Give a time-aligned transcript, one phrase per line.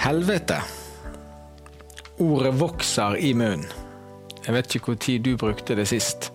[0.00, 0.62] Helvete.
[2.18, 3.66] Ordet vokser i munnen.
[4.46, 6.30] Jeg vet ikke hvor tid du brukte det sist,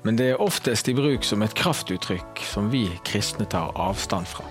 [0.00, 4.46] men det er oftest i bruk som et kraftuttrykk som vi kristne tar avstand fra.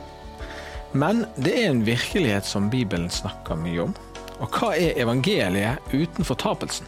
[0.94, 3.98] Men det er en virkelighet som Bibelen snakker mye om.
[4.38, 6.86] Og hva er evangeliet uten fortapelsen?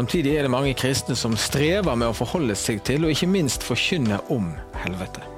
[0.00, 3.68] Samtidig er det mange kristne som strever med å forholde seg til, og ikke minst
[3.68, 5.28] forkynne om helvete.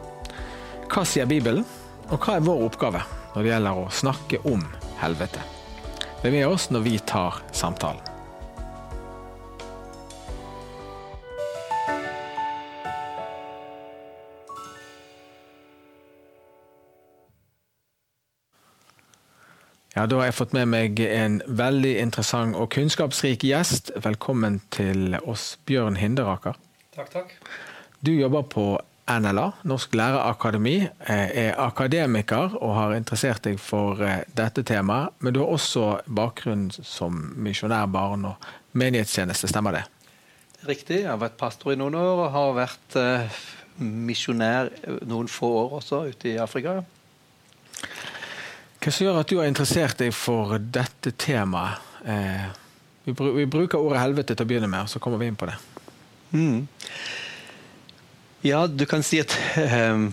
[0.86, 1.67] Hva sier Bibelen,
[2.12, 3.02] og hva er vår oppgave
[3.34, 4.62] når det gjelder å snakke om
[4.98, 5.42] helvete?
[6.22, 8.02] Bli med oss når vi tar samtalen.
[19.98, 23.90] Ja, Da har jeg fått med meg en veldig interessant og kunnskapsrik gjest.
[24.05, 26.55] Velkommen til oss, Bjørn Hinderaker.
[26.94, 27.33] Takk, takk.
[27.98, 28.66] Du jobber på
[29.09, 35.17] NLA, Norsk lærerakademi, eh, er akademiker og har interessert deg for eh, dette temaet.
[35.20, 39.84] Men du har også bakgrunn som misjonær barn- og menighetstjeneste, stemmer det?
[40.69, 41.03] Riktig.
[41.05, 43.41] Jeg har vært pastor i noen år og har vært uh,
[43.79, 44.73] misjonær
[45.06, 46.81] noen få år også ute i Afrika.
[48.79, 51.86] Hva som gjør at du har interessert deg for dette temaet?
[52.09, 52.45] Eh,
[53.05, 55.48] vi, vi, bruker ordet helvete til å begynne med, og så kommer vi inn på
[55.48, 55.56] det.
[56.34, 56.67] Mm.
[58.42, 60.12] Ja, du kan si at um,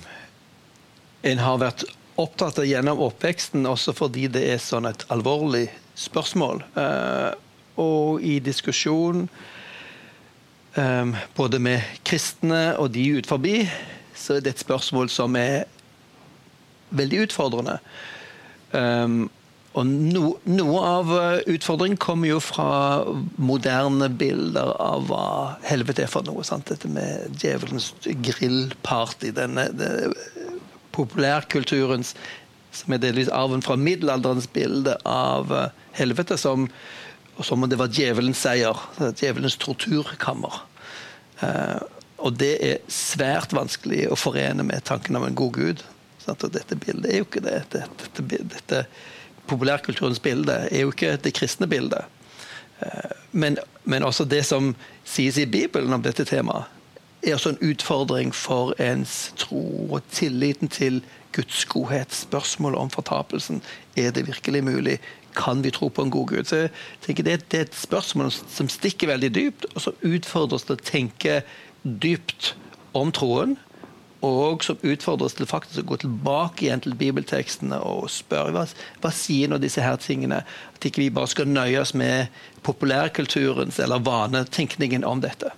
[1.21, 1.83] en har vært
[2.17, 5.67] opptatt av gjennom oppveksten, også fordi det er sånn et alvorlig
[5.99, 6.63] spørsmål.
[6.73, 7.37] Uh,
[7.77, 9.27] og i diskusjon
[10.73, 13.59] um, både med kristne og de ut forbi,
[14.17, 15.67] så er det et spørsmål som er
[16.97, 17.77] veldig utfordrende.
[18.73, 19.27] Um,
[19.75, 23.03] og no, Noe av eh, utfordringen kommer jo fra
[23.35, 25.25] moderne bilder av hva
[25.67, 26.45] helvete er for noe.
[26.47, 26.69] Sant?
[26.71, 29.33] Dette med djevelens grillparty.
[29.35, 30.13] Denne, denne
[30.95, 32.13] populærkulturens
[32.75, 36.69] som er delvis arven fra middelalderens bilde av eh, helvete, som,
[37.39, 38.79] som om det var djevelens seier.
[39.15, 40.61] Djevelens torturkammer.
[41.41, 41.81] Uh,
[42.23, 45.83] og det er svært vanskelig å forene med tanken av en god gud.
[46.31, 47.57] Og dette bildet er jo ikke det.
[47.75, 48.79] Dette, dette, dette
[49.47, 52.05] populærkulturens bilde er jo ikke det kristne bildet.
[52.81, 54.73] Eh, men, men, også det som
[55.03, 56.71] sies i Bibelen om dette temaet,
[57.25, 61.01] er også en utfordring for ens tro og tilliten til
[61.33, 62.13] Guds godhet.
[62.13, 63.63] Spørsmålet om fortapelsen.
[63.97, 64.99] Er det virkelig mulig?
[65.35, 66.43] Kan vi tro på en god Gud?
[66.43, 66.69] Så jeg
[67.01, 70.85] tenker det, er et spørsmål som stikker veldig dypt, og som utfordrer oss til å
[70.85, 71.41] tenke
[71.83, 72.53] dypt
[72.93, 73.57] om troen
[74.25, 78.65] og som utfordrer oss til faktisk å gå tilbake igjen til bibeltekstene og spørre hva,
[79.03, 80.41] hva sier nå disse her tingene?
[80.75, 82.33] At ikke vi bare skal nøye oss med
[82.65, 85.53] populærkulturens eller vanetenkningen om dette.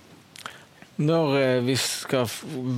[0.98, 2.26] Når eh, vi skal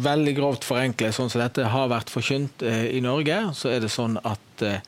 [0.04, 3.92] veldig grovt forenkle sånn som dette har vært forkynt eh, i Norge, så er det
[3.92, 4.82] sånn at eh,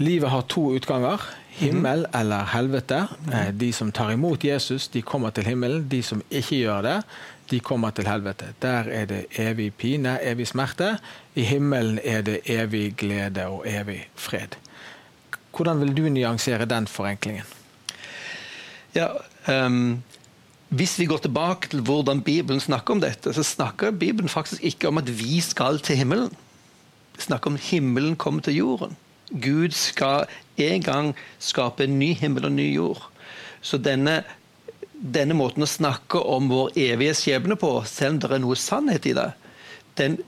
[0.00, 1.20] livet har to utganger.
[1.56, 2.16] Himmel mm.
[2.16, 3.02] eller helvete.
[3.26, 3.58] Mm.
[3.60, 5.84] De som tar imot Jesus, de kommer til himmelen.
[5.88, 6.96] De som ikke gjør det,
[7.50, 8.52] de kommer til helvete.
[8.62, 10.96] Der er det evig pine, evig smerte.
[11.34, 14.58] I himmelen er det evig glede og evig fred.
[15.56, 17.44] Hvordan vil du nyansere den forenklingen?
[18.94, 19.08] Ja,
[19.48, 20.02] um,
[20.68, 24.88] Hvis vi går tilbake til hvordan Bibelen snakker om dette, så snakker Bibelen faktisk ikke
[24.88, 26.32] om at vi skal til himmelen.
[27.16, 28.96] Vi snakker om himmelen kommer til jorden.
[29.30, 33.10] Gud skal en gang skape en ny himmel og ny jord.
[33.60, 34.24] Så denne
[34.96, 39.08] denne måten å snakke om vår evige skjebne på, selv om det er noe sannhet
[39.08, 39.28] i det,
[40.00, 40.18] den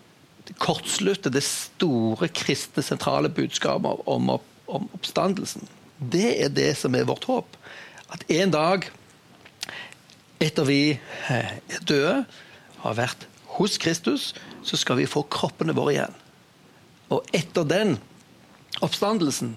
[0.60, 5.66] kortslutter det store kristne sentrale budskapet om, opp, om oppstandelsen.
[5.98, 7.56] Det er det som er vårt håp.
[8.12, 8.87] At en dag,
[10.40, 12.22] etter vi eh, er døde,
[12.78, 13.26] har vært
[13.58, 14.31] hos Kristus,
[14.62, 16.16] så skal vi få kroppene våre igjen.
[17.12, 17.96] Og etter den
[18.84, 19.56] oppstandelsen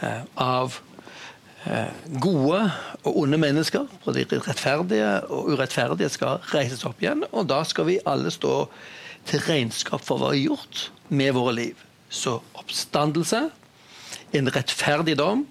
[0.00, 0.78] eh, av
[2.20, 2.60] gode
[3.04, 7.22] og onde mennesker, både rettferdige og urettferdige, skal reises opp igjen.
[7.30, 8.66] Og da skal vi alle stå
[9.30, 11.82] til regnskap for hva vi har gjort med våre liv.
[12.10, 13.44] Så oppstandelse,
[14.34, 15.46] en rettferdig dom,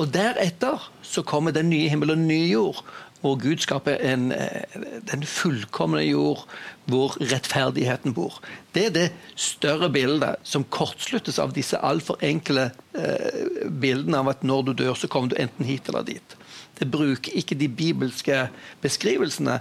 [0.00, 2.84] og deretter så kommer den nye himmel og den jord
[3.20, 4.64] hvor Gud skaper en, eh,
[5.12, 6.46] den fullkomne jord
[6.90, 8.40] hvor rettferdigheten bor.
[8.74, 9.06] Det er det
[9.38, 14.94] større bildet som kortsluttes av disse altfor enkle eh, bildene av at når du dør,
[14.98, 16.36] så kommer du enten hit eller dit.
[16.80, 18.46] Det bruker ikke de bibelske
[18.82, 19.60] beskrivelsene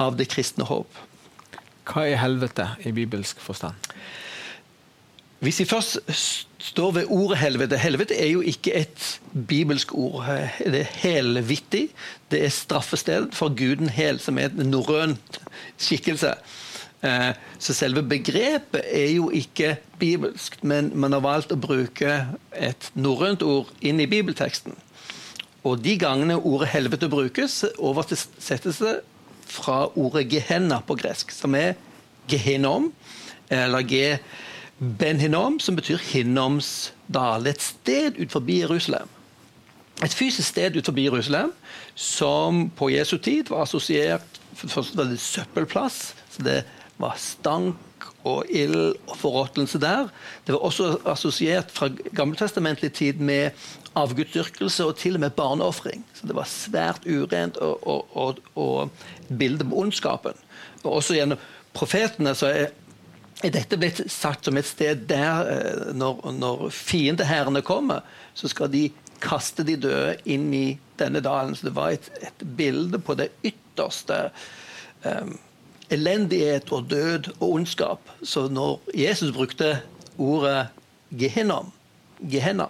[0.00, 1.06] av det kristne håp.
[1.90, 3.78] Hva er helvete i bibelsk forstand?
[5.40, 5.98] Hvis vi først
[6.60, 10.26] står ved ordet helvete Helvete er jo ikke et bibelsk ord.
[10.60, 11.88] Det er helvittig.
[12.30, 15.16] Det er straffested for guden Hel, som er en norrøn
[15.80, 16.34] skikkelse.
[17.00, 22.16] Eh, så selve begrepet er jo ikke bibelsk, men man har valgt å bruke
[22.52, 24.76] et norrønt ord inn i bibelteksten.
[25.64, 28.98] Og de gangene ordet helvete brukes, oversettes det
[29.50, 31.74] fra ordet gehenna på gresk, som er
[32.30, 32.90] gehenom,
[33.50, 34.18] eller ge
[34.78, 37.48] benhinom, som betyr Hinnoms dal.
[37.48, 39.08] Et sted ut forbi Jerusalem.
[40.04, 41.52] Et fysisk sted ut forbi Jerusalem
[41.94, 46.14] som på Jesu tid var assosiert Først var søppelplass.
[46.30, 46.64] så det
[47.00, 47.76] var stank
[48.28, 50.10] og ild og forråtnelse der.
[50.46, 53.56] Det var også assosiert fra gammeltestamentlig tid med
[53.98, 56.04] avgudsdyrkelse og til og med barneofring.
[56.14, 60.36] Så det var svært urent og, og, og, og bilde på ondskapen.
[60.84, 61.40] Og også gjennom
[61.76, 62.72] profetene så er,
[63.44, 68.04] er dette blitt satt som et sted der eh, når, når fiendehærene kommer,
[68.34, 68.88] så skal de
[69.20, 70.66] kaste de døde inn i
[71.00, 71.56] denne dalen.
[71.56, 74.28] Så det var et, et bilde på det ytterste
[75.04, 75.36] um,
[75.90, 78.12] elendighet og død og ondskap.
[78.22, 79.80] Så når Jesus brukte
[80.18, 80.68] ordet
[81.10, 81.72] Gehenom,
[82.30, 82.68] gehenna,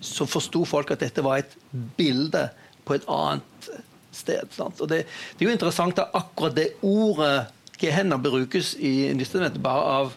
[0.00, 1.54] så forsto folk at dette var et
[1.96, 2.42] bilde
[2.84, 3.70] på et annet
[4.12, 4.50] sted.
[4.52, 4.80] Sant?
[4.80, 7.46] Og det, det, er jo interessant at akkurat det ordet
[7.80, 10.12] gehenna brukes i Nytestamentet bare av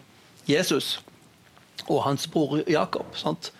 [0.48, 0.98] Jesus
[1.86, 3.08] og hans bror Jakob.
[3.16, 3.52] Sant?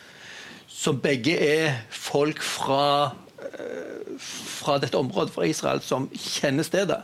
[0.69, 7.01] Som begge er folk fra, eh, fra dette området, fra Israel, som kjenner stedet.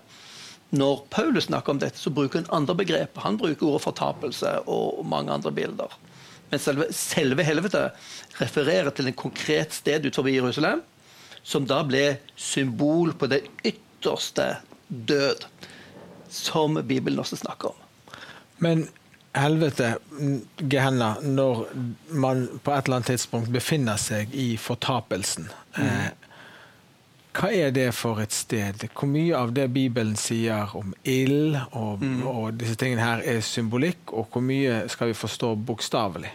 [0.75, 3.19] Når Paulus snakker om dette, så bruker han andre begrep.
[3.23, 5.95] Han bruker ordet fortapelse og mange andre bilder.
[6.51, 7.89] Men selve, selve helvete
[8.41, 10.83] refererer til en konkret sted utover Jerusalem,
[11.47, 14.57] som da ble symbol på det ytterste
[14.89, 15.47] død,
[16.31, 17.83] som Bibelen også snakker om.
[18.63, 18.87] Men
[19.37, 19.97] helvete,
[20.59, 21.67] Gehenna, når
[22.11, 26.26] man på et eller annet tidspunkt befinner seg i fortapelsen, mm.
[27.37, 28.87] Hva er det for et sted?
[28.97, 32.21] Hvor mye av det Bibelen sier om ild og, mm.
[32.27, 36.33] og, disse tingene her er symbolikk, og hvor mye skal vi forstå bokstavelig?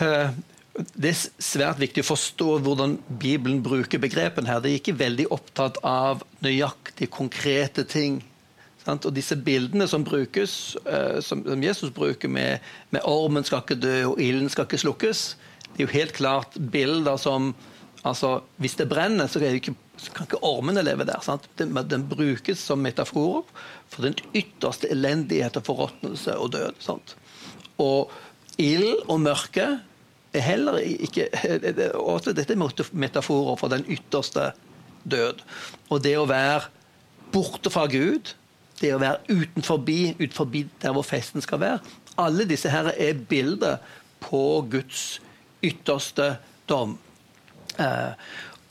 [0.00, 0.38] Eh,
[0.76, 4.62] det er svært viktig å forstå hvordan Bibelen bruker begrepene her.
[4.62, 8.22] Det er ikke veldig opptatt av nøyaktig konkrete ting.
[8.84, 9.08] Sant?
[9.08, 14.12] Og disse bildene som brukes, eh, som Jesus bruker med, med 'ormen skal ikke dø'
[14.12, 15.34] og 'ilden skal ikke slukkes',
[15.76, 17.54] det er jo helt klart bilder som
[18.06, 21.40] Altså, Hvis det brenner, så, ikke, så kan ikke ormene leve der.
[21.58, 23.44] Den, den, brukes som metafor
[23.90, 26.78] for den ytterste elendighet og forråtnelse og død.
[26.78, 27.16] Sant?
[27.82, 28.12] Og
[28.58, 29.66] ild og mørke
[30.32, 31.28] er heller ikke
[32.12, 34.52] også Dette er metaforer for den ytterste
[35.04, 35.42] død.
[35.90, 36.68] Og det å være
[37.34, 38.34] borte fra Gud,
[38.80, 39.82] det å være utenfor,
[40.20, 40.50] utenfor
[40.82, 41.78] der hvor festen skal være
[42.20, 43.80] Alle disse her er bilder
[44.20, 45.18] på Guds
[45.64, 46.36] ytterste
[46.68, 46.98] dom.
[47.82, 48.12] Eh,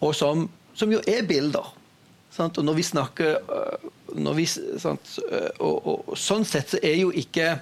[0.05, 1.71] og som, som, jo er bilder.
[2.33, 2.57] Sant?
[2.57, 6.81] Og når vi snakker eh, når vi, sant, eh, og, og, og, Sånn sett så
[6.83, 7.55] er jo ikke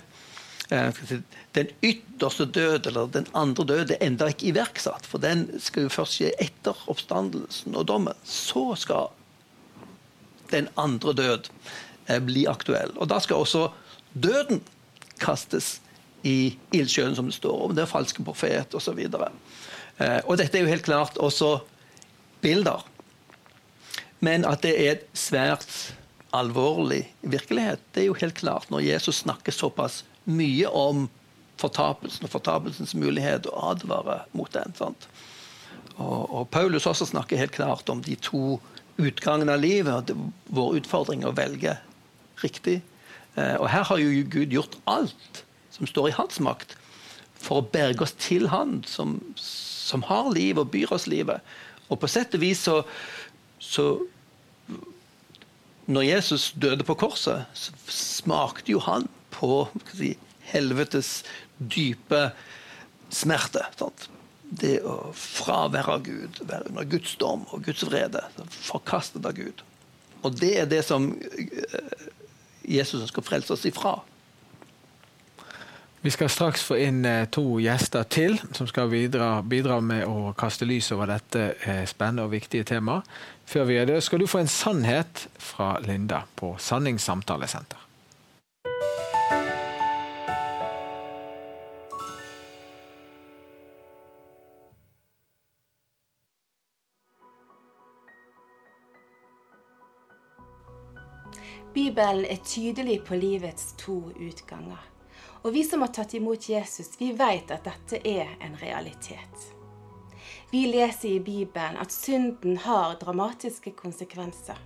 [1.53, 5.06] den ytterste død, eller den andre død, er enda ikke iverksatt.
[5.06, 8.17] For den skal jo først skje etter oppstandelsen og dommen.
[8.25, 9.12] Så skal
[10.50, 11.51] den andre død
[12.25, 12.96] bli aktuell.
[12.96, 13.67] Og da skal også
[14.15, 14.63] døden
[15.22, 15.75] kastes
[16.24, 17.75] i ildsjøen, som det står om.
[17.75, 19.00] Det er falske profet osv.
[19.03, 19.29] Eh,
[20.01, 21.59] og dette er jo helt klart også
[22.41, 22.81] bilder.
[24.23, 25.93] Men at det er svært
[26.33, 31.05] alvorlig virkelighet, det er jo helt klart når Jesus snakker såpass mye om
[31.62, 34.73] fortapelsen og fortapelsens mulighet og advarer mot den.
[34.77, 35.07] sant?
[35.95, 38.59] Og, og, Paulus også snakker helt klart om de to
[38.97, 40.09] utgangene av livet.
[40.09, 41.77] og Vår utfordring å velge
[42.41, 42.81] riktig.
[43.35, 46.75] Eh, og her har jo Gud gjort alt som står i hans makt
[47.43, 49.17] for å berge oss til Han som,
[49.84, 51.44] som har liv og byr oss livet.
[51.92, 52.82] Og på sett og vis så,
[53.60, 53.88] så
[55.86, 60.13] Når Jesus døde på korset, så smakte jo han på si,
[60.48, 61.25] helvetes
[61.60, 62.30] dype
[63.12, 63.66] smerte.
[63.75, 64.08] Sant?
[64.48, 68.24] Det å fravære av Gud, være under Guds dom og Guds vrede.
[68.63, 69.60] Forkastet av Gud.
[70.24, 72.08] Og det er det som eh,
[72.63, 73.98] Jesus ønsker å frelse oss ifra.
[76.05, 80.33] Vi skal straks få inn eh, to gjester til som skal bidra, bidra med å
[80.36, 83.07] kaste lys over dette eh, spennende og viktige temaet.
[83.48, 87.79] Før vi gjør det, skal du få en sannhet fra Linda på Sanningssamtalesenter.
[101.74, 104.92] Bibelen er tydelig på livets to utganger.
[105.43, 109.50] Og vi som har tatt imot Jesus, vi vet at dette er en realitet.
[110.51, 114.57] Vi leser i Bibelen at synden har dramatiske konsekvenser.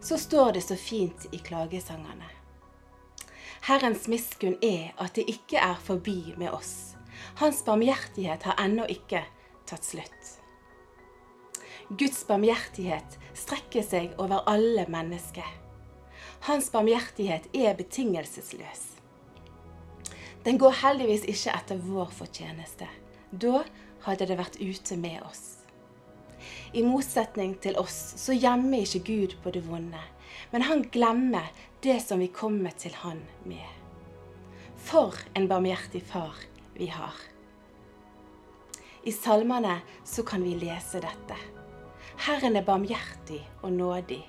[0.00, 2.26] Så står det så fint i klagesangene.
[3.68, 6.96] Herrens miskunn er at det ikke er forbi med oss.
[7.38, 9.22] Hans barmhjertighet har ennå ikke
[9.66, 10.34] tatt slutt.
[11.88, 15.46] Guds barmhjertighet strekker seg over alle mennesker.
[16.50, 18.97] Hans barmhjertighet er betingelsesløs.
[20.48, 22.86] Den går heldigvis ikke etter vår fortjeneste.
[23.28, 23.66] Da
[24.06, 25.58] hadde det vært ute med oss.
[26.72, 30.00] I motsetning til oss så gjemmer ikke Gud på det vonde,
[30.48, 31.50] men han glemmer
[31.84, 33.66] det som vi kommer til han med.
[34.88, 36.40] For en barmhjertig far
[36.78, 37.12] vi har.
[39.04, 41.36] I salmene så kan vi lese dette.
[42.24, 44.22] Herren er barmhjertig og nådig,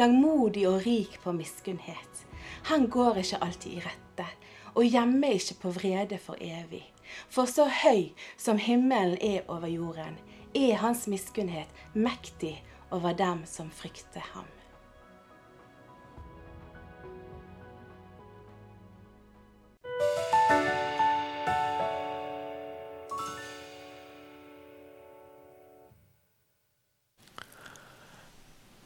[0.00, 2.26] langmodig og rik på miskunnhet.
[2.72, 4.05] Han går ikke alltid i rette,
[4.76, 6.84] og gjemmer ikke på vrede for evig.
[7.32, 10.18] For så høy som himmelen er over jorden,
[10.54, 12.58] er hans miskunnhet mektig
[12.90, 14.46] over dem som frykter ham.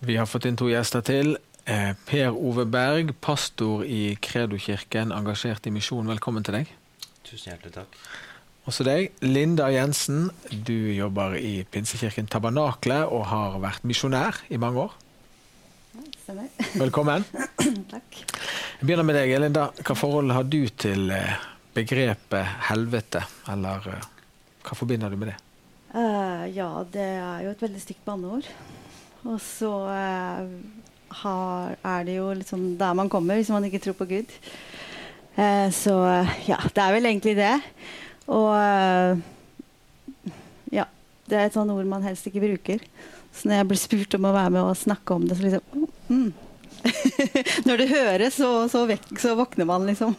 [0.00, 1.36] Vi har fått inn to gjester til.
[1.64, 6.08] Eh, per Ove Berg, pastor i Kredokirken, engasjert i misjon.
[6.08, 6.70] Velkommen til deg.
[7.26, 7.98] Tusen hjertelig takk.
[8.70, 9.10] Også deg.
[9.24, 14.96] Linda Jensen, du jobber i Pinsekirken Tabernakle og har vært misjonær i mange år.
[16.22, 16.48] Stemmer.
[16.78, 17.24] Velkommen.
[17.92, 18.18] Takk.
[18.20, 19.68] Jeg begynner med deg, Linda.
[19.84, 23.24] Hva forhold har du til eh, begrepet helvete?
[23.52, 24.10] Eller eh,
[24.64, 25.38] hva forbinder du med det?
[25.90, 28.46] Uh, ja, det er jo et veldig stygt banneord.
[29.26, 30.52] Og så eh,
[31.22, 34.34] har, er det jo liksom der man kommer hvis man ikke tror på Gud.
[35.36, 37.54] Eh, så eh, ja, det er vel egentlig det.
[38.30, 39.22] Og eh,
[40.76, 40.86] ja,
[41.30, 42.84] det er et sånt ord man helst ikke bruker.
[43.34, 45.88] Så når jeg blir spurt om å være med og snakke om det, så liksom
[46.10, 46.30] mm.
[47.68, 50.14] Når det høres, så, så, vekk, så våkner man, liksom.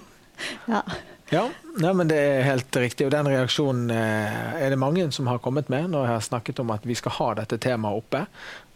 [0.70, 0.84] Ja.
[1.32, 1.46] Ja,
[1.80, 3.06] ja, men det er helt riktig.
[3.08, 6.60] Og den reaksjonen eh, er det mange som har kommet med når jeg har snakket
[6.60, 8.26] om at vi skal ha dette temaet oppe.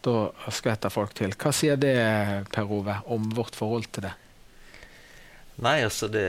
[0.05, 1.33] Da skvetter folk til.
[1.33, 1.95] Hva sier det,
[2.53, 4.13] Per Ove, om vårt forhold til det?
[5.65, 6.27] Nei, altså det,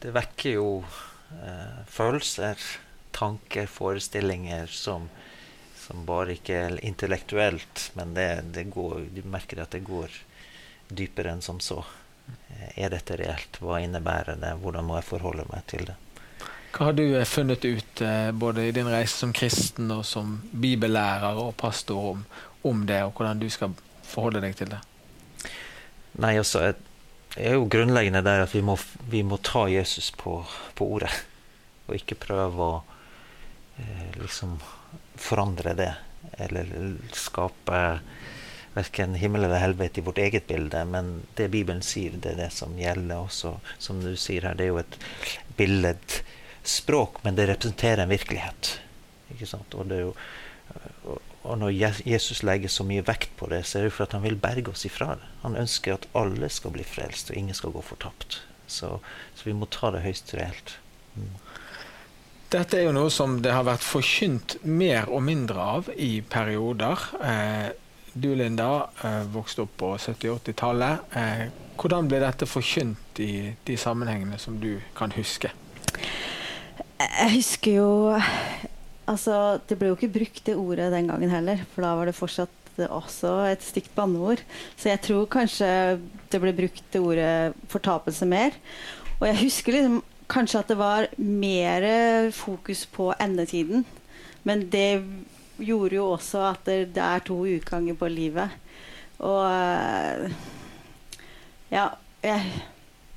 [0.00, 2.60] det vekker jo eh, følelser,
[3.12, 5.08] tanker, forestillinger som,
[5.76, 10.14] som bare ikke er intellektuelt, men det, det går, du merker at det går
[10.88, 11.82] dypere enn som så.
[12.78, 13.58] Er dette reelt?
[13.60, 14.54] Hva innebærer det?
[14.62, 15.98] Hvordan må jeg forholde meg til det?
[16.72, 20.38] Hva har du eh, funnet ut eh, både i din reise som kristen og som
[20.52, 22.24] bibellærer og pastor om,
[22.68, 23.74] om det, og hvordan du skal
[24.06, 24.80] forholde deg til det?
[26.20, 26.72] Nei, altså,
[27.34, 28.76] det er jo grunnleggende der at vi må,
[29.08, 30.42] vi må ta Jesus på,
[30.76, 31.12] på, ordet.
[31.88, 32.82] Og ikke prøve å
[33.80, 34.58] eh, liksom
[35.16, 35.92] forandre det,
[36.42, 36.68] eller
[37.16, 37.80] skape
[38.72, 42.52] verken himmel eller helvete i vårt eget bilde, men det Bibelen sier, det er det
[42.56, 43.26] som gjelder.
[43.26, 44.96] Også, som du sier her, det er jo et
[45.58, 48.76] billedspråk, men det representerer en virkelighet.
[49.34, 49.76] Ikke sant?
[49.76, 50.14] Og, det er jo,
[51.42, 51.72] og når
[52.06, 54.70] Jesus legger så mye vekt på det, så er det for at han vil berge
[54.70, 55.30] oss ifra det.
[55.42, 58.42] Han ønsker at alle skal bli frelst, og ingen skal gå fortapt.
[58.70, 58.98] Så,
[59.34, 60.76] så vi må ta det høyst reelt.
[61.16, 61.32] Mm.
[62.52, 67.06] Dette er jo noe som det har vært forkynt mer og mindre av i perioder.
[67.24, 67.68] Eh,
[68.12, 71.14] du Linda eh, vokste opp på 70-80-tallet.
[71.16, 71.46] Eh,
[71.80, 73.32] hvordan ble dette forkynt i
[73.66, 75.50] de sammenhengene som du kan huske?
[77.02, 77.88] Jeg husker jo
[79.10, 82.16] Altså, det ble jo ikke brukt det ordet den gangen heller, for da var det
[82.16, 84.40] fortsatt også et stygt banneord.
[84.76, 85.68] Så jeg tror kanskje
[86.32, 88.56] det ble brukt det ordet fortapelse mer.
[89.20, 89.98] Og jeg husker liksom
[90.32, 91.84] kanskje at det var mer
[92.32, 93.84] fokus på endetiden.
[94.48, 95.04] Men det
[95.62, 98.54] gjorde jo også at det, er to utganger på livet.
[99.22, 100.32] Og eh,
[101.70, 101.90] ja
[102.22, 102.62] jeg,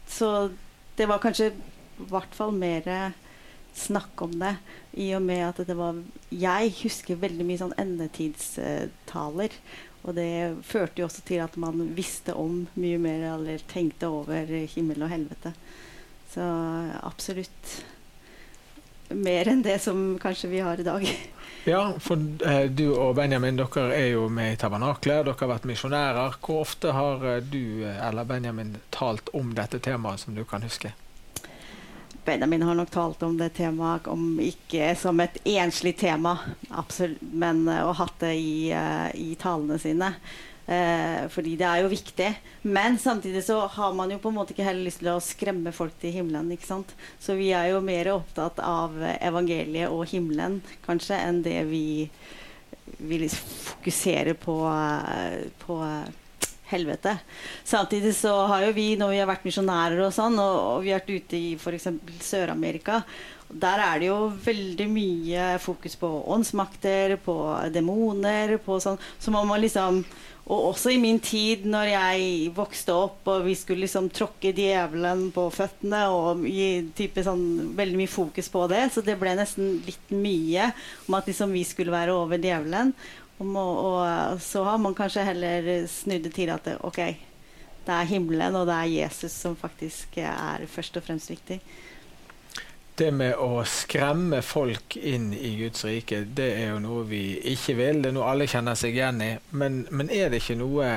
[0.07, 0.51] Så
[0.97, 3.13] det var kanskje i hvert fall mer
[3.75, 4.55] snakk om det.
[4.95, 5.97] I og med at det var
[6.31, 9.57] Jeg husker veldig mye sånn endetidstaler.
[10.05, 14.51] Og det førte jo også til at man visste om mye mer, eller tenkte over
[14.75, 15.55] himmel og helvete.
[16.35, 16.45] Så
[17.01, 17.79] absolutt
[19.09, 21.07] mer enn det som kanskje vi har i dag.
[21.65, 25.23] Ja, for eh, du og Benjamin dere er jo med i Tabernaklet.
[25.25, 26.37] Dere har vært misjonærer.
[26.37, 30.65] Hvor ofte har eh, du eh, eller Benjamin talt om dette temaet som du kan
[30.65, 30.93] huske?
[32.25, 36.37] Benjamin har nok talt om det temaet, om ikke som et enslig tema,
[36.69, 40.13] absolutt, men og hatt det i, uh, i talene sine.
[40.65, 42.31] Eh, fordi det er jo viktig.
[42.65, 45.73] Men samtidig så har man jo på en måte ikke heller lyst til å skremme
[45.75, 46.49] folk til himmelen.
[46.55, 46.95] ikke sant?
[47.21, 51.85] Så vi er jo mer opptatt av evangeliet og himmelen kanskje enn det vi
[52.97, 54.57] vil fokusere på,
[55.61, 55.77] på
[56.71, 57.17] helvete.
[57.63, 60.93] Samtidig så har jo vi, når vi har vært misjonærer og sånn, og, og vi
[60.93, 61.89] har vært ute i f.eks.
[62.25, 63.03] Sør-Amerika,
[63.49, 67.35] der er det jo veldig mye fokus på åndsmakter, på
[67.73, 68.97] demoner, på sånn.
[69.19, 70.05] Så må liksom
[70.45, 75.31] Og også i min tid, når jeg vokste opp og vi skulle liksom tråkke djevelen
[75.33, 79.79] på føttene og gi type sånn veldig mye fokus på det, så det ble nesten
[79.87, 80.67] litt mye
[81.07, 82.93] om at liksom vi skulle være over djevelen.
[83.37, 87.01] Og, og, så har man kanskje heller snudd det til at det, ok,
[87.85, 91.59] det er himmelen og det er Jesus som faktisk er først og fremst viktig.
[92.95, 97.75] Det med å skremme folk inn i Guds rike, det er jo noe vi ikke
[97.75, 97.99] vil.
[98.01, 99.33] Det er noe alle kjenner seg igjen i.
[99.51, 100.87] Men, men er det ikke noe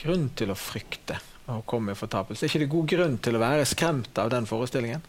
[0.00, 1.18] grunn til å frykte
[1.52, 2.46] å komme i fortapelse?
[2.46, 5.04] Er ikke det god grunn til å være skremt av den forestillingen?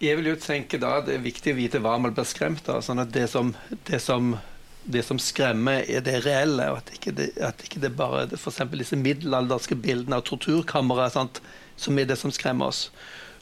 [0.00, 2.80] Jeg vil jo tenke da Det er viktig å vite hva man blir skremt av.
[2.86, 3.50] sånn at det som,
[3.90, 4.36] det som,
[4.84, 6.70] det som skremmer, er det reelle.
[6.70, 8.60] og At ikke det, at ikke det bare f.eks.
[8.72, 12.88] disse middelalderske bildene av torturkamre som er det som skremmer oss.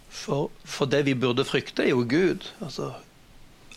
[0.09, 2.49] For, for, det vi burde frykte, er jo Gud.
[2.65, 2.93] Altså,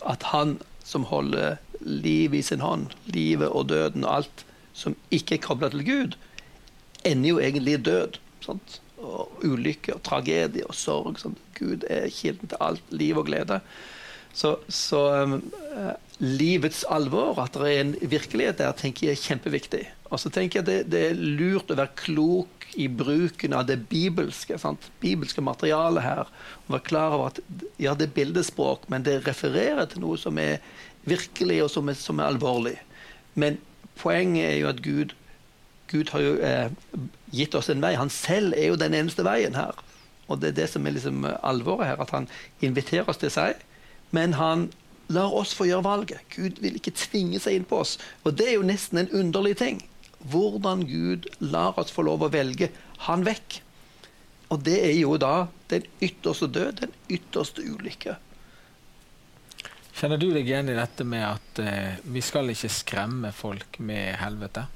[0.06, 5.36] at han som holder livet i sin hånd, livet og døden og alt som ikke
[5.36, 6.16] er kobla til Gud,
[7.04, 8.18] ender jo egentlig i død.
[8.42, 8.80] Sant?
[9.02, 11.18] Og ulykke og tragedie og sorg.
[11.20, 11.38] Sant?
[11.58, 13.60] Gud er kilden til alt liv og glede.
[14.32, 15.92] Så, så uh,
[16.22, 19.82] livets alvor, at det er en virkelighet der, tenker jeg er kjempeviktig.
[20.12, 23.80] Og så tenker jeg det, det er lurt å være klok i bruken av det
[23.90, 24.86] bibelske, sant?
[25.02, 26.30] bibelske materialet her.
[26.64, 27.40] Og være klar over at
[27.82, 30.62] ja, det er bildespråk, men det refererer til noe som er
[31.08, 32.76] virkelig, og som er, som er alvorlig.
[33.34, 33.58] Men
[33.98, 35.16] poenget er jo at Gud,
[35.90, 37.96] Gud har jo eh, gitt oss en vei.
[37.98, 39.74] Han selv er jo den eneste veien her.
[40.30, 42.30] Og det er det som er liksom alvoret her, at han
[42.62, 43.58] inviterer oss til seg.
[44.14, 44.68] Men han
[45.12, 46.22] lar oss få gjøre valget.
[46.34, 47.98] Gud vil ikke tvinge seg inn på oss.
[48.24, 49.82] Og det er jo nesten en underlig ting
[50.30, 52.70] hvordan Gud lar oss få lov å velge
[53.08, 53.58] han vekk.
[54.54, 58.18] Og det er jo da den ytterste død, den ytterste ulykke.
[59.92, 64.16] Kjenner du deg igjen i dette med at eh, vi skal ikke skremme folk med
[64.20, 64.66] helvete?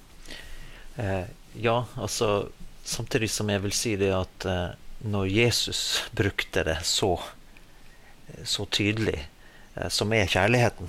[0.97, 1.29] Eh,
[1.61, 2.49] ja, altså
[2.87, 4.77] Samtidig som jeg vil si det at eh,
[5.11, 5.81] når Jesus
[6.15, 7.17] brukte det så,
[8.47, 9.25] så tydelig,
[9.93, 10.89] som er kjærligheten,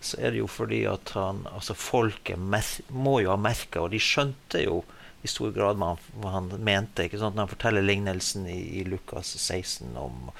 [0.00, 4.00] så er det jo fordi at han, altså folket må jo ha merka, og de
[4.02, 4.82] skjønte jo
[5.26, 5.96] i stor grad hva
[6.30, 7.06] han, mente.
[7.06, 7.34] ikke sant?
[7.34, 10.30] Når han forteller lignelsen i, i Lukas 16 om,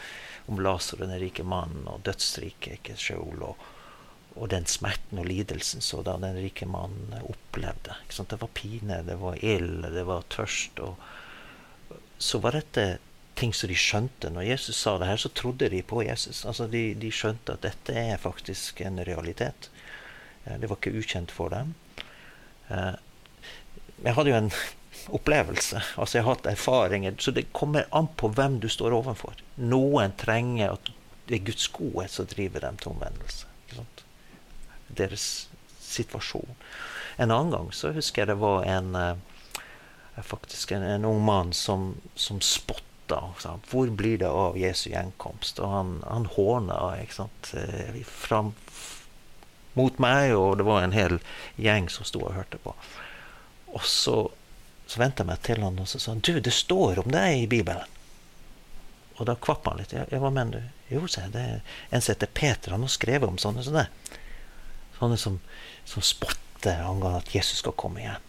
[0.46, 3.64] om Lasar, den rike mannen, og dødsriket, ikke Sheol, og,
[4.36, 7.96] og, den smerten og lidelsen så da den rike mannen opplevde.
[8.04, 8.30] ikke sant?
[8.30, 10.78] Det var pine, det var ild, det var tørst.
[10.84, 10.94] og
[12.18, 12.86] så var dette
[13.36, 14.30] ting som de skjønte.
[14.32, 16.44] Når Jesus sa det her, så trodde de på Jesus.
[16.48, 19.68] Altså de, de skjønte at dette er faktisk en realitet.
[20.46, 21.74] Det var ikke ukjent for dem.
[22.70, 22.94] Eh,
[24.04, 24.52] jeg hadde jo en
[25.18, 25.82] opplevelse.
[25.96, 27.18] Altså jeg har hatt erfaringer.
[27.18, 29.36] Så det kommer an på hvem du står overfor.
[29.56, 30.92] Noen trenger at
[31.26, 33.46] det er Guds godhet som driver dem til omvendelse.
[34.96, 35.48] Deres
[35.82, 36.54] situasjon.
[37.18, 41.52] En annen gang så husker jeg det var en eh, faktisk en, en ung mann
[41.56, 43.20] som, som spottet da.
[43.70, 45.60] Hvor blir det av Jesu gjenkomst?
[45.62, 47.98] Og han, han håna eh,
[49.76, 51.18] mot meg, og det var en hel
[51.60, 52.74] gjeng som sto og hørte på.
[53.76, 54.16] Og så,
[54.86, 57.44] så vendte jeg meg til han og så sa han, du, det står om deg
[57.44, 57.92] i Bibelen.
[59.16, 59.94] Og da kvapp han litt.
[59.96, 60.72] Ja, hva mener du?
[60.92, 62.74] Jo, sa jeg, det er en som heter Peter.
[62.76, 63.86] Han har skrevet om sånne som det.
[64.98, 65.38] Sånne som,
[65.88, 68.26] som spotter angående at Jesus skal komme igjen.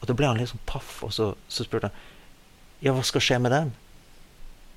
[0.00, 2.02] Og da ble han litt sånn paff, og så, så spurte han
[2.84, 3.70] ja, hva skal skje med dem?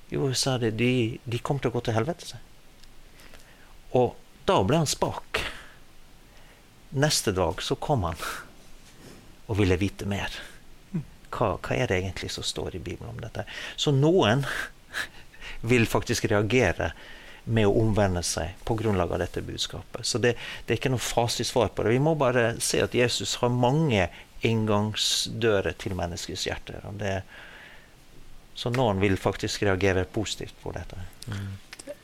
[0.08, 2.38] Jo, sa de, de, de kommer til å gå til helvete.
[3.98, 4.16] Og
[4.48, 5.42] da ble han spak.
[6.96, 8.20] Neste dag så kom han
[9.48, 10.32] og ville vite mer.
[11.28, 13.44] Hva, hva, er det egentlig som står i Bibelen om dette?
[13.76, 14.46] Så noen
[15.60, 16.92] vil faktisk reagere
[17.48, 20.04] med å omvende seg på grunnlag av dette budskapet.
[20.08, 21.94] Så det, det er ikke noe fasitsvar på det.
[21.96, 24.08] Vi må bare se at Jesus har mange
[24.44, 26.84] inngangsdører til menneskets hjerter.
[26.88, 27.22] Og det,
[28.58, 30.98] så noen vil faktisk reagere positivt på dette.
[31.30, 31.50] Mm.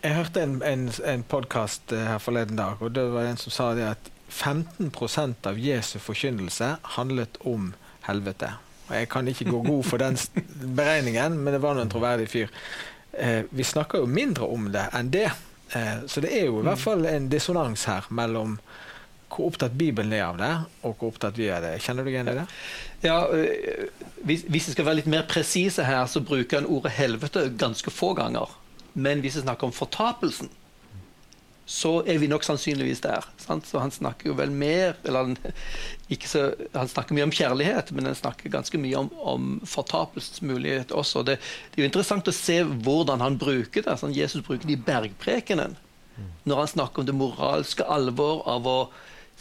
[0.05, 3.55] Jeg hørte en, en, en podkast eh, her forleden dag, og det var en som
[3.55, 7.73] sa det at 15% av Jesu forkynnelse handlet om
[8.07, 8.53] helvete.
[8.87, 10.19] Og Jeg kan ikke gå god for den
[10.79, 12.55] beregningen, men det var en troverdig fyr.
[13.13, 15.31] Eh, vi snakker jo mindre om det enn det.
[15.75, 16.85] Eh, så det er jo i hvert mm.
[16.85, 18.59] fall en dissonans her mellom
[19.35, 20.53] hvor opptatt Bibelen er av det,
[20.87, 21.77] og hvor opptatt vi er det.
[21.85, 22.49] Kjenner du igjen i det?
[23.05, 23.87] Ja, øh,
[24.25, 28.15] hvis, vi skal være litt mer presise her, så bruker han ordet helvete ganske få
[28.19, 28.53] ganger.
[28.95, 30.53] Men hvis jeg snakker om fortapelsen,
[31.65, 33.25] så er vi nok sannsynligvis der.
[33.41, 33.67] Sant?
[33.67, 35.37] Så han snakker jo vel mer eller han,
[36.33, 41.25] så, han, snakker mye om kjærlighet, men han snakker ganske mye om, om fortapelsesmulighet også.
[41.25, 43.97] Det, det, er jo interessant å se hvordan han bruker det.
[44.01, 45.79] Sånn, Jesus bruker det i bergprekenen.
[46.45, 48.79] Når han snakker om det moralske alvor av å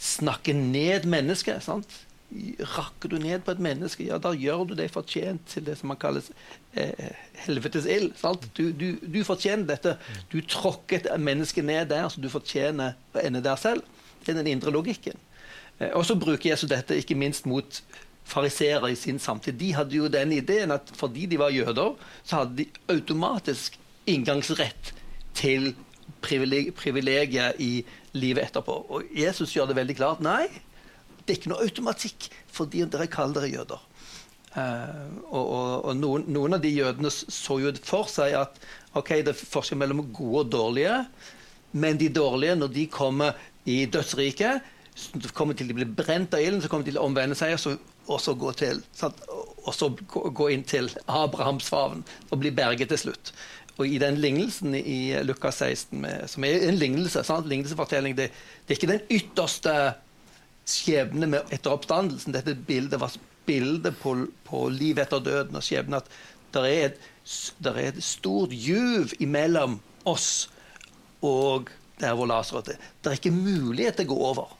[0.00, 1.62] snakke ned mennesket.
[1.62, 2.00] sant?
[2.74, 5.92] Rakker du ned på et menneske, ja, da gjør du deg fortjent til det som
[5.92, 6.32] man kalles
[6.72, 7.12] eh,
[7.44, 8.16] helvetes ild.
[8.56, 9.96] Du, du, du, fortjener dette.
[10.32, 13.86] Du tråkker et menneske ned der, så du fortjener å ende der selv.
[14.24, 15.20] Det er den indre logikken.
[15.78, 17.82] Eh, og så bruker Jesus dette ikke minst mot
[18.24, 19.58] fariseere i sin samtid.
[19.60, 23.78] De hadde jo den ideen at fordi de var jøder, så hadde de automatisk
[24.10, 24.94] inngangsrett
[25.36, 25.74] til
[26.24, 28.76] privilegiet i livet etterpå.
[28.88, 30.22] Og Jesus gjør det veldig klart.
[30.24, 30.46] Nei,
[31.24, 33.90] det er ikke noe automatikk fordi dere kaller dere jøder.
[34.54, 38.60] Uh, og, og, og noen, noen, av de jødene så jo for seg at
[38.94, 41.00] ok, det er forskjell mellom gode og dårlige,
[41.74, 44.62] men de dårlige, når de kommer i dødsriket,
[45.34, 47.62] kommer til de blir brent av ilden, så kommer de til å omvende seg og
[47.64, 47.74] så,
[48.06, 48.84] og så gå til
[49.64, 53.32] og så gå inn til Abrahams favn og bli berget til slutt.
[53.74, 57.48] Og i den lignelsen i Lukas 16, med, som er en lignelse, sant?
[57.50, 58.28] lignelsefortelling, det,
[58.64, 59.76] det er ikke den ytterste
[60.68, 62.36] skjebne etter oppstandelsen.
[62.36, 64.14] Dette bildet var bildet på,
[64.46, 66.00] på liv etter døden og skjebne.
[66.00, 66.98] At det er,
[67.66, 70.46] er, et stort juv imellom oss
[71.24, 72.78] og der hvor Lasarus er.
[73.00, 74.52] Det er ikke mulighet til å gå over.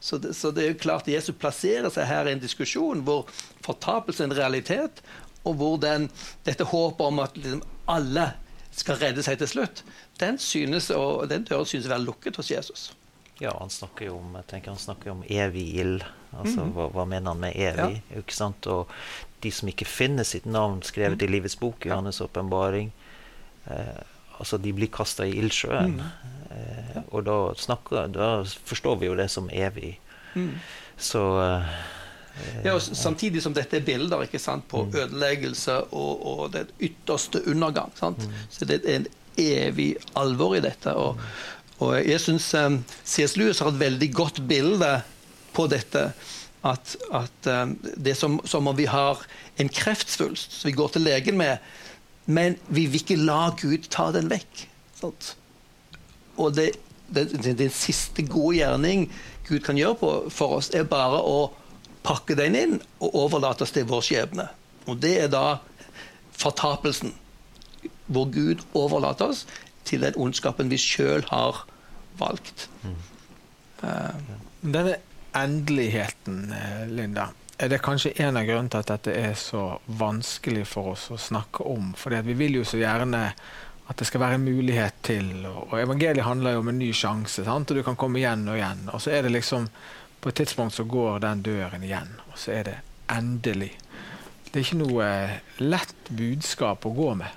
[0.00, 3.26] Så det, så det, er jo klart Jesus plasserer seg her i en diskusjon hvor
[3.66, 5.02] fortapelse er en realitet,
[5.46, 6.06] og hvor den,
[6.46, 8.30] dette håpet om at liksom alle
[8.78, 9.82] skal redde seg til slutt,
[10.20, 10.90] den, synes,
[11.30, 12.88] den døren synes å være lukket hos Jesus.
[13.38, 16.04] Ja, han snakker jo om, jeg tenker han snakker om evig ild.
[16.34, 18.00] Altså, mm hva, hva, mener han med evig?
[18.02, 18.20] Ja.
[18.20, 18.66] ikke sant?
[18.70, 18.90] Og
[19.44, 21.24] de som ikke finner sitt navn skrevet mm.
[21.24, 22.90] i Livets bok, i Johannes' åpenbaring,
[23.70, 24.00] eh,
[24.38, 25.96] altså de blir kasta i ildsjøen.
[25.96, 26.34] Mm.
[26.50, 27.04] Eh, ja.
[27.14, 28.32] Og da, snakker, da,
[28.68, 29.94] forstår vi jo det som evig.
[30.34, 30.52] Mm.
[30.98, 31.78] Så eh,
[32.64, 34.96] ja, og Samtidig som dette er bilder ikke sant, på mm.
[35.02, 37.92] ødeleggelse og, og den ytterste undergang.
[37.98, 38.24] Sant?
[38.24, 38.42] Mm.
[38.50, 40.94] Så det er en evig alvor i dette.
[40.94, 41.30] og mm.
[41.84, 43.36] Og jeg syns um, C.S.
[43.38, 44.90] Lewis har et veldig godt bilde
[45.54, 46.08] på dette.
[46.66, 49.22] At, at um, det er som, som, om vi har
[49.62, 51.62] en kreftsvulst som vi går til legen med,
[52.26, 54.64] men vi vil ikke la Gud ta den vekk.
[54.98, 55.36] Sant?
[56.36, 56.72] Og det,
[57.14, 59.06] det, det, den siste gode gjerning
[59.48, 61.38] Gud kan gjøre på, for oss, er bare å
[62.08, 64.48] pakke den inn og overlate oss til vår skjebne.
[64.88, 65.58] Og det er da
[66.38, 67.12] fortapelsen,
[68.08, 69.44] hvor Gud overlater oss
[69.88, 71.64] til den ondskapen vi sjøl har
[72.18, 72.68] valgt.
[73.82, 74.16] Uh,
[74.62, 74.96] Denne
[75.36, 79.62] endeligheten, eh, Linda, er det kanskje en av grunnene til at dette er så
[80.00, 81.92] vanskelig for oss å snakke om?
[81.98, 83.22] Fordi vi vil jo så gjerne
[83.88, 85.30] at det skal være en mulighet til.
[85.46, 87.70] Og, evangeliet handler jo om en ny sjanse, sant?
[87.70, 88.84] og du kan komme igjen og igjen.
[88.92, 89.66] Og så er det liksom
[90.20, 92.78] På et tidspunkt så går den døren igjen, og så er det
[93.12, 93.70] endelig.
[94.48, 95.10] Det er ikke noe
[95.62, 97.34] lett budskap å gå med.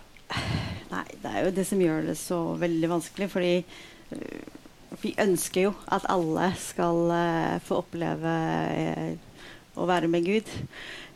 [0.91, 3.27] Nei, det er jo det som gjør det så veldig vanskelig.
[3.31, 8.33] Fordi uh, vi ønsker jo at alle skal uh, få oppleve
[9.77, 10.49] å være med Gud.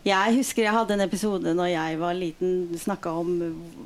[0.05, 2.75] Jeg husker jeg hadde en episode når jeg var liten,
[3.09, 3.31] om,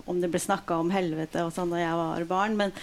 [0.03, 2.57] om det ble snakka om helvete og sånn da jeg var barn.
[2.59, 2.75] Men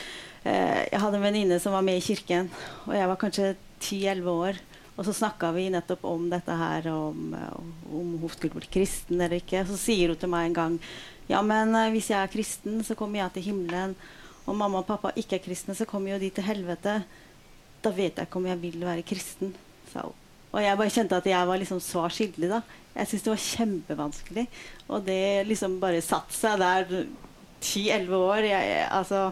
[0.46, 2.48] jeg hadde en venninne som var med i kirken,
[2.86, 3.50] og jeg var kanskje
[3.82, 4.60] 10-11 år.
[4.96, 7.34] Og så snakka vi nettopp om dette her, om,
[7.92, 9.60] om hun skulle bli kristen eller ikke.
[9.68, 10.78] Så sier hun til meg en gang
[11.26, 13.96] ja, men uh, hvis jeg er kristen, så kommer jeg til himmelen.
[14.46, 17.00] Og mamma og pappa ikke er kristne, så kommer jo de til helvete.
[17.82, 19.50] Da vet jeg ikke om jeg vil være kristen,
[19.90, 20.22] sa hun.
[20.54, 22.60] Og jeg bare kjente at jeg var liksom svar skyldig, da.
[22.94, 24.44] Jeg syntes det var kjempevanskelig.
[24.86, 27.08] Og det liksom bare satte seg der
[27.60, 28.46] ti-elleve år.
[28.46, 29.26] Jeg, altså,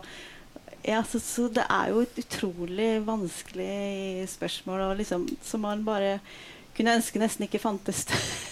[0.85, 6.19] ja, så, så, det er jo et utrolig vanskelig spørsmål og liksom, som man bare
[6.77, 8.05] kunne ønske nesten ikke fantes.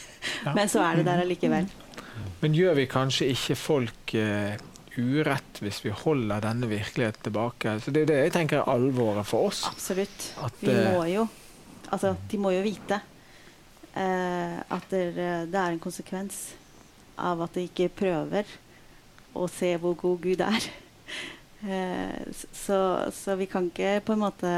[0.57, 1.69] Men så er det der allikevel.
[2.43, 4.55] Men gjør vi kanskje ikke folk uh,
[4.99, 7.77] urett hvis vi holder denne virkeligheten tilbake?
[7.81, 9.65] Så Det er det jeg tenker er alvoret for oss.
[9.69, 10.33] Absolutt.
[10.43, 11.29] At, vi eh, må jo
[11.93, 16.55] Altså, de må jo vite uh, at det, det, er en konsekvens
[17.21, 18.49] av at de ikke prøver
[19.37, 20.69] å se hvor god Gud er.
[21.63, 22.79] Uh, så,
[23.15, 24.53] så, vi kan ikke på en måte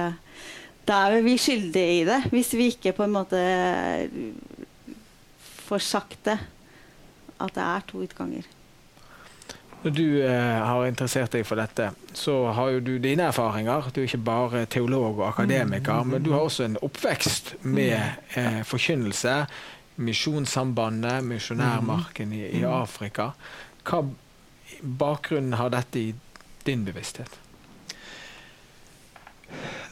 [0.88, 3.40] Da er vi skyldige i det, hvis vi ikke på en måte
[5.64, 6.38] får sagt det
[7.40, 8.44] at det er to utganger.
[9.84, 13.90] Når du eh, har interessert deg for dette, så har jo du dine erfaringer.
[13.92, 16.12] Du er ikke bare teolog og akademiker, mm.
[16.14, 17.98] men du har også en oppvekst med
[18.38, 19.42] eh, forkynnelse.
[20.00, 22.70] Misjonssambandet, misjonærmarken i, i, mm.
[22.72, 23.28] Afrika.
[23.84, 24.00] Hva
[24.80, 26.14] bakgrunnen har dette i
[26.66, 27.40] din bevissthet?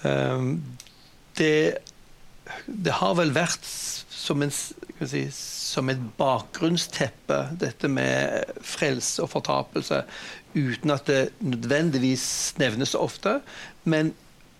[0.02, 0.56] Um,
[1.38, 1.78] det,
[2.66, 3.66] det har vel vært
[4.22, 10.02] som, en, si, som et bakgrunnsteppe, dette med frelse og fortapelse,
[10.54, 12.26] uten at det nødvendigvis
[12.61, 13.38] nevnes ofte.
[13.85, 14.12] Men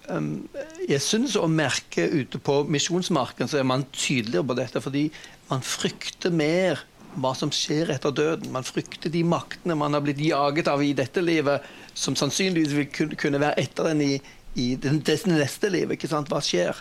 [0.09, 0.49] um,
[0.89, 5.09] jeg syns å merke ute på misjonsmarken så er man tydeligere på dette, fordi
[5.51, 6.81] man frykter mer
[7.21, 8.53] hva som skjer etter døden.
[8.55, 13.17] Man frykter de maktene man har blitt jaget av i dette livet, som sannsynligvis vil
[13.21, 14.15] kunne være etter en i,
[14.55, 14.95] i det
[15.29, 15.97] neste livet.
[15.97, 16.33] ikke sant?
[16.33, 16.79] Hva skjer?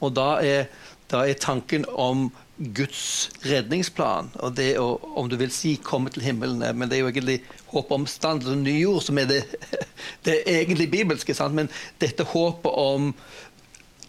[0.00, 0.68] Og da er,
[1.10, 6.24] da er tanken om Guds redningsplan, og det å om du vil si komme til
[6.24, 9.42] himmelen, men det er jo egentlig håp om stand og ny jord som er det,
[10.24, 11.36] det er egentlig bibelske.
[11.36, 11.56] Sant?
[11.56, 11.68] Men
[12.00, 13.12] dette håpet om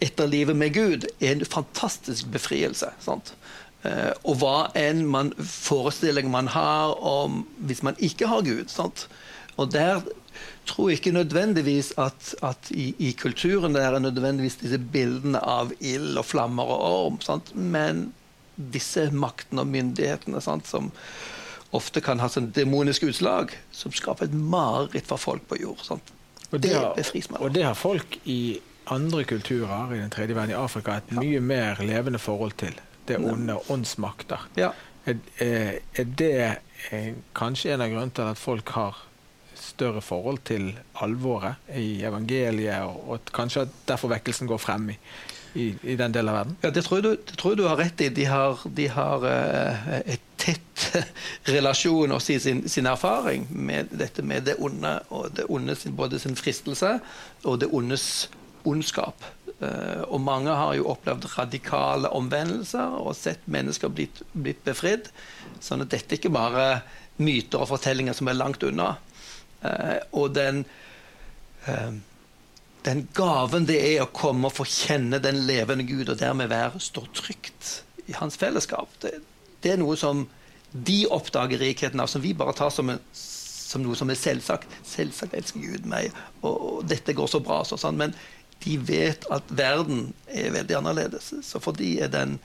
[0.03, 2.93] etterlivet med Gud er en fantastisk befrielse.
[3.03, 3.33] Sant?
[3.85, 8.71] Eh, og hva enn man forestilling man har om hvis man ikke har Gud.
[8.73, 9.07] Sant?
[9.57, 10.01] Og der
[10.67, 15.71] tror jeg ikke nødvendigvis at, at i, i, kulturen der er nødvendigvis disse bildene av
[15.79, 17.53] ild og flammer og orm, sant?
[17.55, 18.11] men
[18.57, 20.67] disse maktene og myndighetene sant?
[20.67, 20.91] som
[21.75, 25.81] ofte kan ha sånn demoniske utslag, som skaper et mareritt for folk på jord.
[25.85, 26.13] Sant?
[26.51, 26.95] Og det, har,
[27.41, 28.57] og det har folk i
[28.93, 32.77] andre kulturer i den tredje verden, i Afrika, et mye mer levende forhold til.
[33.07, 34.47] Det onde åndsmakter.
[34.59, 34.71] Ja.
[35.07, 39.03] Er, er, det er kanskje en av grunnene til at folk har
[39.57, 40.69] større forhold til
[41.01, 44.97] alvoret i evangeliet, og, og kanskje at derfor vekkelsen går frem i,
[45.57, 46.57] i, i, den delen av verden?
[46.63, 48.09] Ja, Det tror jeg du, tror jeg du har rett i.
[48.13, 50.87] De har, de har uh, et tett
[51.55, 56.19] relasjon i sin, sin, erfaring med dette med det onde, og det onde sin, både
[56.19, 56.97] sin fristelse
[57.43, 58.29] og det ondes
[58.67, 59.23] ondskap.
[59.57, 65.09] Uh, og mange har jo opplevd radikale omvendelser og sett mennesker blitt, blitt befridd.
[65.63, 66.67] Sånn at dette er ikke bare
[67.17, 68.91] myter og fortellinger som er langt unna.
[69.63, 70.61] Uh, og den
[71.65, 71.97] uh,
[72.87, 76.79] den gaven det er å komme og få kjenne den levende Gud, og dermed være,
[76.79, 79.17] stå trygt i hans fellesskap, det,
[79.63, 80.23] det er noe som
[80.71, 84.71] de oppdager rikheten av, som vi bare tar som, en, som noe som er selvsagt.
[84.87, 87.61] Selvsagt elsker Gud meg, og, og dette går så bra.
[87.67, 87.99] Så, sånn.
[87.99, 88.15] Men
[88.63, 91.33] de vet at verden er veldig annerledes.
[91.45, 92.37] Så for de er det en,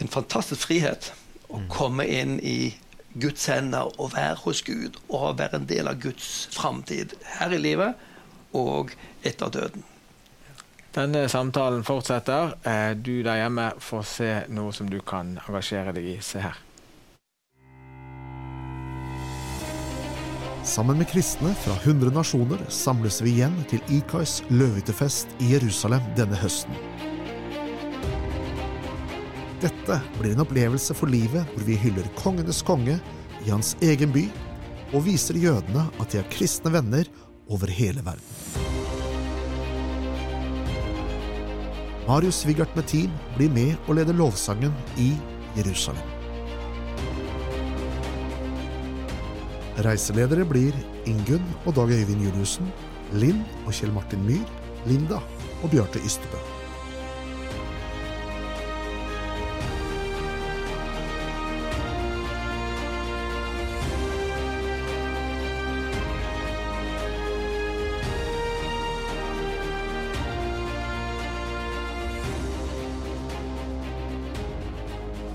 [0.00, 1.12] en fantastisk frihet
[1.50, 1.68] å mm.
[1.72, 2.72] komme inn i
[3.20, 7.58] Guds hender og være hos Gud og være en del av Guds framtid her i
[7.58, 7.98] livet
[8.56, 8.94] og
[9.26, 9.86] etter døden.
[10.94, 12.56] Denne samtalen fortsetter.
[12.66, 16.18] Eh, du der hjemme får se noe som du kan engasjere deg i.
[16.24, 16.58] Se her.
[20.64, 26.36] Sammen med kristne fra 100 nasjoner samles vi igjen til Ikais løvehyttefest i Jerusalem denne
[26.36, 26.76] høsten.
[29.64, 32.98] Dette blir en opplevelse for livet hvor vi hyller kongenes konge
[33.40, 34.26] i hans egen by,
[34.92, 37.08] og viser jødene at de har kristne venner
[37.48, 38.70] over hele verden.
[42.04, 45.14] Marius Svigart med team blir med og leder lovsangen i
[45.56, 46.19] Jerusalem.
[49.80, 50.76] Reiseledere blir
[51.08, 52.68] Ingunn og Dag Øyvind Juliussen,
[53.16, 54.44] Linn og Kjell Martin Myhr,
[54.86, 55.20] Linda
[55.62, 56.40] og Bjarte Ystebø.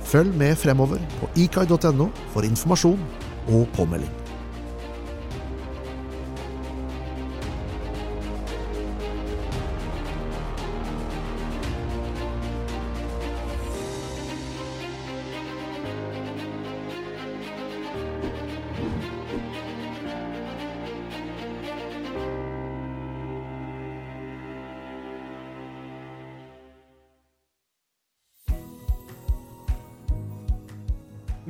[0.06, 3.02] Følg med fremover på ikai.no for informasjon
[3.48, 4.25] og påmelding.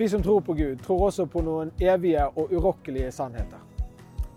[0.05, 3.57] Vi som tror på Gud, tror også på noen evige og urokkelige sannheter.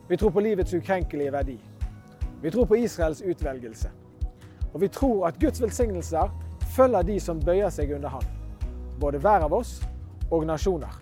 [0.08, 1.56] Vi tror på livets ukrenkelige verdi.
[2.42, 3.90] Vi tror på Israels utvelgelse.
[4.72, 6.30] Og vi tror at Guds velsignelser
[6.76, 8.24] følger de som bøyer seg under Han.
[9.00, 9.82] Både hver av oss
[10.30, 10.94] og nasjoner.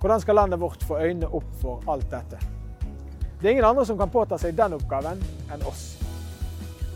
[0.00, 2.36] Hvordan skal landet vårt få øynene opp for alt dette?
[3.40, 5.96] Det er ingen andre som kan påta seg den oppgaven enn oss.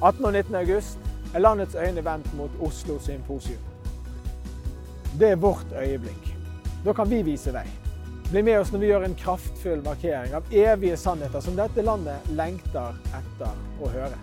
[0.03, 0.21] 18.
[0.25, 0.55] og 19.
[0.61, 0.99] august
[1.35, 3.65] er landets øyne vendt mot Oslo Symposium.
[5.19, 6.32] Det er vårt øyeblikk.
[6.85, 7.66] Da kan vi vise vei.
[8.31, 12.31] Bli med oss når vi gjør en kraftfull markering av evige sannheter som dette landet
[12.35, 14.18] lengter etter å høre.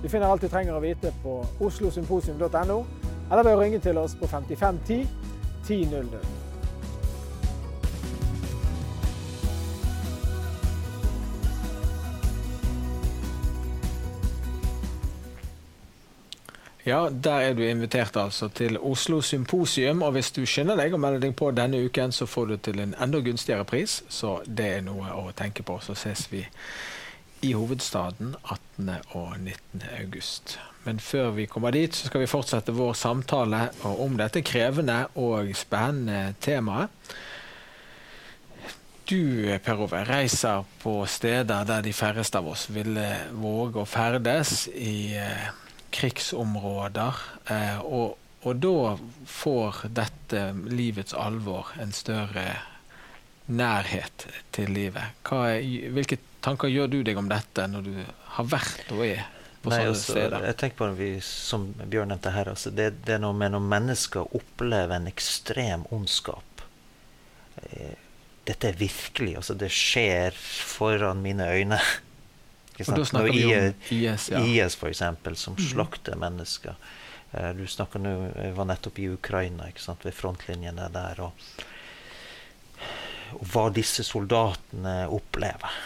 [0.00, 2.78] Du finner alt du trenger å vite på oslosymposium.no,
[3.30, 5.04] eller ved å ringe til oss på 5510
[5.68, 6.39] 1000.
[16.84, 20.02] Ja, der er du invitert altså til Oslo Symposium.
[20.02, 22.80] Og hvis du skynder deg å melde deg på denne uken, så får du til
[22.80, 24.00] en enda gunstigere pris.
[24.08, 25.76] Så det er noe å tenke på.
[25.84, 26.46] Så ses vi
[27.44, 28.90] i hovedstaden 18.
[29.16, 29.84] og 19.
[30.00, 30.58] august.
[30.84, 35.52] Men før vi kommer dit, så skal vi fortsette vår samtale om dette krevende og
[35.56, 36.88] spennende temaet.
[39.10, 44.68] Du, Per Ove, reiser på steder der de færreste av oss ville våge å ferdes,
[44.70, 45.48] i eh,
[45.90, 47.20] krigsområder.
[47.50, 52.46] Eh, og, og, da får dette livets alvor en større
[53.50, 55.18] nærhet til livet.
[55.26, 55.58] Hva,
[55.94, 57.94] hvilke tanker gjør du deg om dette når du
[58.36, 59.24] har vært og er
[59.60, 60.44] på Nei, sånne altså, steder?
[60.48, 63.52] Jeg tenker på det vi, Som Bjørn nevnte her, altså, det, det, er noe med
[63.54, 66.64] når mennesker opplever en ekstrem ondskap.
[67.66, 67.98] Eh,
[68.48, 69.36] dette er virkelig.
[69.42, 71.80] altså Det skjer foran mine øyne.
[72.88, 74.40] Og da snakker vi om IS, ja.
[74.44, 76.18] IS eksempel, som mm.
[76.20, 76.74] mennesker.
[77.32, 81.22] Uh, du snakker nå, jeg var nettopp i Ukraina, ikke sant, ved frontlinjene der.
[81.26, 81.52] Og,
[83.36, 85.78] og, hva disse soldatene opplever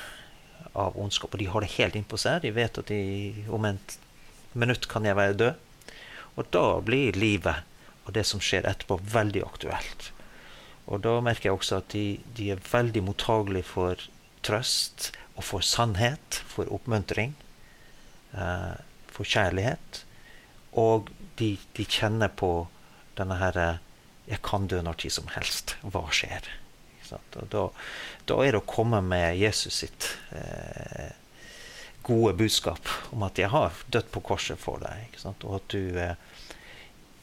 [0.74, 1.34] av ondskap.
[1.34, 2.42] Og de har det helt innpå seg.
[2.42, 3.98] De vet at de, om et
[4.58, 5.94] minutt kan jeg være død.
[6.34, 7.70] Og da blir livet
[8.04, 10.10] og det som skjer etterpå, veldig aktuelt.
[10.92, 14.00] Og da merker jeg også at de, de er veldig mottagelige for
[14.44, 17.34] trøst og for sannhet, for oppmuntring,
[18.34, 18.74] eh,
[19.10, 20.04] for kjærlighet.
[20.78, 22.68] Og de, de, kjenner på
[23.18, 23.80] denne herre eh,
[24.24, 25.76] 'Jeg kan dø når tid som helst.
[25.82, 26.48] Hva skjer?'
[27.04, 27.68] Da,
[28.24, 31.12] da, er det å komme med Jesus sitt eh,
[32.02, 36.16] gode budskap om at 'jeg har dødd på korset for deg', og at du eh,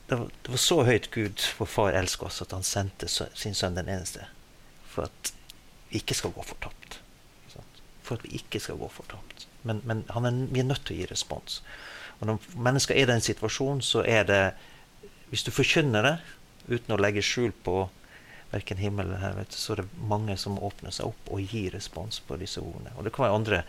[0.08, 3.56] det var, det var, så høyt Gud, vår far, elsker oss, at han sendte sin
[3.56, 4.28] sønn den eneste.
[4.92, 5.32] For at
[5.90, 7.01] vi ikke skal gå fortapt.
[8.12, 9.48] For at vi ikke skal gå fortapt.
[9.64, 11.62] Men, men er, vi er nødt til å gi respons.
[12.20, 14.44] Og når mennesker er i den situasjonen, så er det
[15.32, 16.18] Hvis du forkynner det
[16.68, 17.86] uten å legge skjul på
[18.52, 22.20] verken himmel eller helvete, så er det mange som åpner seg opp og gir respons
[22.28, 22.92] på disse ordene.
[22.98, 23.62] Og det kan være andre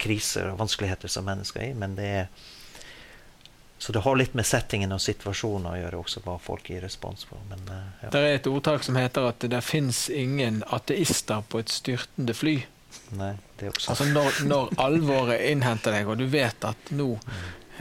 [0.00, 2.28] kriser og vanskeligheter som mennesker er i, men det er
[3.80, 7.24] så det har litt med settingen og situasjonen å gjøre også, hva folk gir respons
[7.24, 7.38] på.
[7.48, 8.10] Men, uh, ja.
[8.12, 12.58] Det er et ordtak som heter at det fins ingen ateister på et styrtende fly.
[13.18, 13.34] Nei.
[13.62, 17.12] Altså når, når alvoret innhenter deg, og du vet at nå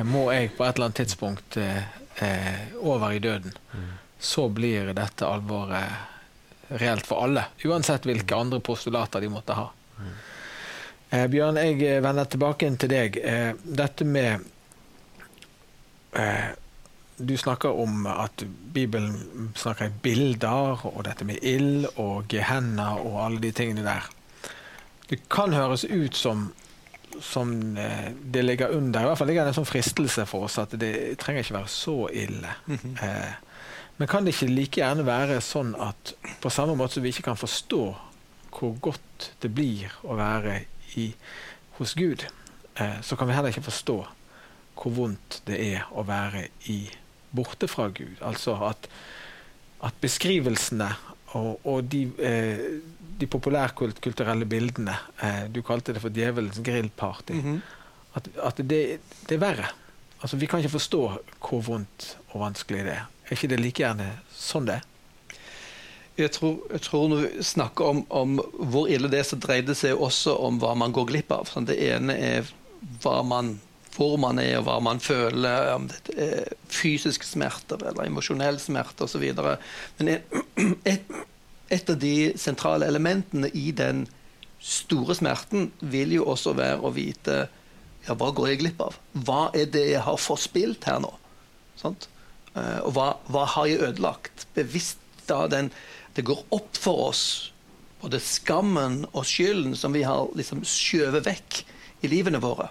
[0.08, 1.82] må jeg på et eller annet tidspunkt eh,
[2.24, 3.90] eh, over i døden, mm.
[4.20, 7.50] så blir dette alvoret reelt for alle.
[7.66, 9.68] Uansett hvilke andre postulater de måtte ha.
[9.98, 10.14] Mm.
[11.10, 13.20] Eh, Bjørn, jeg vender tilbake til deg.
[13.20, 14.46] Eh, dette med
[16.14, 16.50] eh,
[17.20, 23.20] du snakker om at Bibelen snakker i bilder, og dette med ild og gehenna og
[23.26, 24.08] alle de tingene der.
[25.10, 26.50] Det kan høres ut som,
[27.22, 29.02] som eh, det ligger under.
[29.02, 31.74] I hvert fall ligger det en sånn fristelse for oss at det trenger ikke være
[31.74, 32.56] så ille.
[32.68, 33.04] Mm -hmm.
[33.04, 33.34] eh,
[33.98, 37.26] men kan det ikke like gjerne være sånn at på samme måte som vi ikke
[37.28, 37.96] kan forstå
[38.56, 40.62] hvor godt det blir å være
[40.96, 41.14] i,
[41.78, 42.24] hos Gud,
[42.76, 43.98] eh, så kan vi heller ikke forstå
[44.80, 46.90] hvor vondt det er å være i,
[47.36, 48.22] borte fra Gud.
[48.22, 48.88] Altså at,
[49.84, 50.94] at beskrivelsene
[51.38, 52.64] og, og de, eh,
[53.20, 57.34] de populærkulturelle bildene eh, Du kalte det for djevelens grillparty.
[57.34, 57.60] Mm -hmm.
[58.14, 59.68] At, at det, det, er verre.
[60.22, 63.06] Altså, vi kan ikke forstå hvor vondt og vanskelig det er.
[63.26, 64.82] Er ikke det like gjerne sånn det er?
[66.18, 69.64] Jeg tror, jeg tror, når vi snakker om, om, hvor ille det er, så dreier
[69.64, 71.46] det seg også om hva man går glipp av.
[71.46, 72.52] Sånn, det ene er
[73.02, 73.60] hva man
[73.96, 79.08] hvor man er og hva man føler, om det er fysiske smerter eller emosjonelle smerter
[79.10, 79.26] osv.
[80.00, 80.38] Men et,
[80.86, 81.18] et
[81.70, 84.06] av de sentrale elementene i den
[84.60, 87.46] store smerten vil jo også være å vite
[88.08, 88.98] ja, hva går jeg glipp av?
[89.14, 91.12] Hva er det jeg har forspilt her nå?
[91.80, 92.10] Sånt?
[92.56, 94.48] Eh, og hva, hva, har jeg ødelagt?
[94.56, 95.70] Bevisst da den
[96.16, 97.24] Det går opp for oss
[98.02, 101.60] både skammen og skylden som vi har liksom skjøvet vekk
[102.04, 102.70] i livene våre.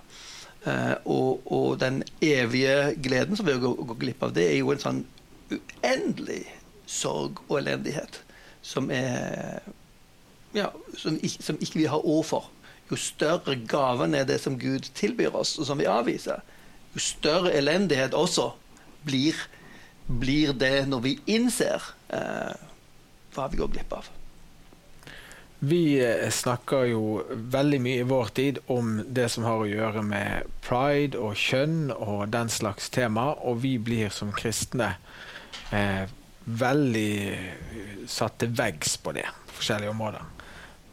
[0.66, 4.72] Eh, og, og, den evige gleden som vi går, går glipp av, det er jo
[4.72, 5.02] en sånn
[5.52, 6.42] uendelig
[6.88, 8.18] sorg og elendighet
[8.62, 9.60] som er
[10.56, 12.50] ja, som, ikke, som ikke vi har ord for.
[12.88, 16.40] Jo større gaven er det som Gud tilbyr oss, og som vi avviser,
[16.94, 18.50] jo større elendighet også
[19.04, 19.36] blir,
[20.08, 22.54] blir det når vi innser eh,
[23.34, 24.08] hva vi går glipp av.
[25.58, 30.04] Vi eh, snakker jo veldig mye i vår tid om det som har å gjøre
[30.06, 34.94] med pride og kjønn og den slags tema, og vi blir som kristne
[35.74, 36.06] eh,
[36.48, 40.24] veldig satt til veggs på det, forskjellige områder.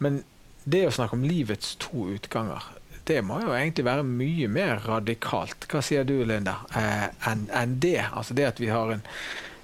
[0.04, 0.20] Men
[0.64, 2.64] det å snakke om livets to utganger,
[3.06, 5.68] det må jo egentlig være mye mer radikalt.
[5.70, 8.00] Hva sier du, Linda, eh, enn en det?
[8.10, 9.04] Altså det at vi har en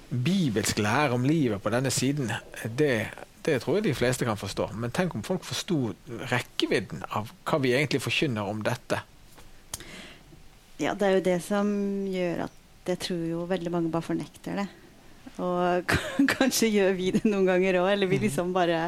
[0.09, 2.31] bibelsk lære om livet på denne siden,
[2.63, 3.09] det,
[3.43, 4.69] det tror jeg de fleste kan forstå.
[4.79, 5.91] Men tenk om folk forsto
[6.31, 9.01] rekkevidden av hva vi egentlig forkynner om dette.
[10.79, 11.67] Ja, det er jo det som
[12.09, 14.69] gjør at jeg tror jo veldig mange bare fornekter det.
[15.41, 15.95] Og
[16.35, 18.27] kanskje gjør vi det noen ganger òg, eller vi mhm.
[18.27, 18.85] liksom bare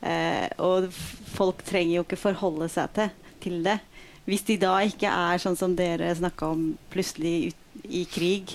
[0.00, 0.88] eh, Og
[1.34, 3.12] folk trenger jo ikke forholde seg til,
[3.42, 3.78] til, det.
[4.24, 8.54] Hvis de da ikke er sånn som dere snakka om, plutselig ut, i krig,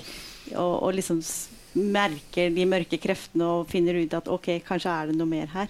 [0.55, 1.19] og, og, liksom
[1.77, 5.69] merker de mørke kreftene og finner ut at OK, kanskje er det noe mer her.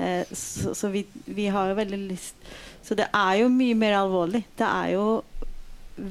[0.00, 2.48] Eh, så, så vi, vi, har jo veldig lyst
[2.82, 4.40] Så det er jo mye mer alvorlig.
[4.56, 5.04] Det er jo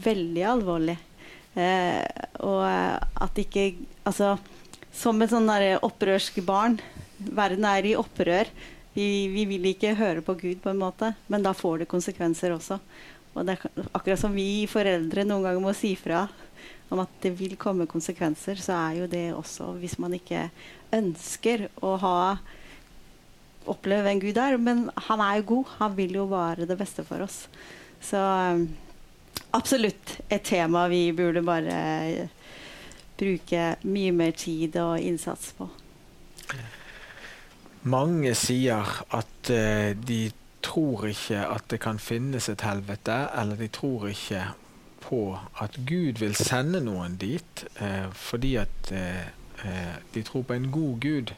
[0.06, 0.96] veldig alvorlig.
[1.58, 2.06] Eh,
[2.46, 3.74] og at ikke
[4.10, 4.36] Altså
[4.94, 5.50] som et sånn
[5.84, 6.78] opprørsk barn.
[7.18, 8.50] Verden er i opprør.
[8.94, 12.54] Vi, vi, vil ikke høre på Gud, på en måte, men da får det konsekvenser
[12.54, 12.78] også.
[13.34, 16.28] Og det er akkurat som vi foreldre noen ganger må si fra
[16.94, 20.46] om at det vil komme konsekvenser, så er jo det også hvis man ikke
[20.94, 22.18] ønsker å ha
[23.72, 24.60] oppleve en Gud der.
[24.62, 25.74] Men han er jo god.
[25.80, 27.48] Han vil jo bare det beste for oss.
[28.04, 28.20] Så
[29.56, 32.28] absolutt et tema vi burde bare
[33.18, 35.70] bruke mye mer tid og innsats på.
[37.84, 40.32] Mange sier at uh, de
[40.64, 44.46] tror ikke at det kan finnes et helvete, eller de tror ikke
[45.04, 45.24] på
[45.60, 51.00] at Gud vil sende noen dit, uh, fordi at uh, de tror på en god
[51.04, 51.34] Gud.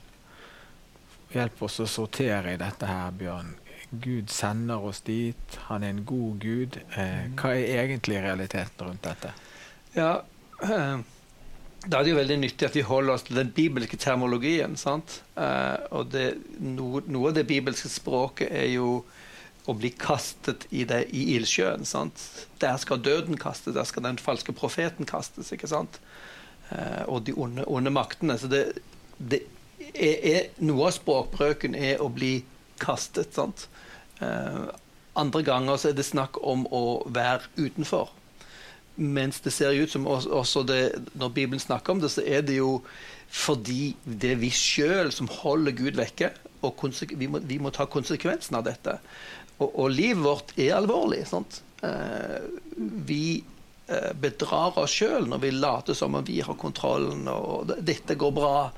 [1.34, 3.56] Hjelp oss å sortere i dette her, Bjørn.
[3.90, 6.78] Gud sender oss dit, han er en god Gud.
[7.38, 9.34] hva er egentlig realiteten rundt dette?
[9.96, 10.24] Ja,
[11.86, 14.76] da er det jo veldig nyttig at vi holder oss til den bibelske termologien.
[14.78, 15.22] sant?
[15.38, 16.28] Eh, og det,
[16.60, 19.04] no, Noe av det bibelske språket er jo
[19.66, 21.86] å bli kastet i, det, i ildsjøen.
[21.86, 22.22] sant?
[22.62, 25.52] Der skal døden kastes, der skal den falske profeten kastes.
[25.54, 26.00] ikke sant?
[26.72, 28.38] Eh, og de onde, onde, maktene.
[28.42, 28.66] Så det,
[29.18, 29.44] det
[29.94, 32.40] er, er, Noe av språkbrøken er å bli
[32.82, 33.34] kastet.
[33.38, 33.68] sant?
[34.22, 34.66] Eh,
[35.16, 38.10] andre ganger så er det snakk om å være utenfor.
[38.96, 40.82] Mens det ser ut som også det,
[41.20, 42.80] når Bibelen snakker om det, så er det jo
[43.36, 46.32] fordi det er vi sjøl som holder Gud vekke.
[46.66, 48.98] Og vi må, vi må, ta konsekvensen av dette.
[49.60, 51.26] Og, og livet vårt er alvorlig.
[51.30, 51.60] sant?
[51.84, 52.40] Eh,
[52.78, 53.44] vi
[53.88, 58.34] eh, bedrar oss sjøl når vi later som om vi har kontrollen og dette går
[58.36, 58.70] bra.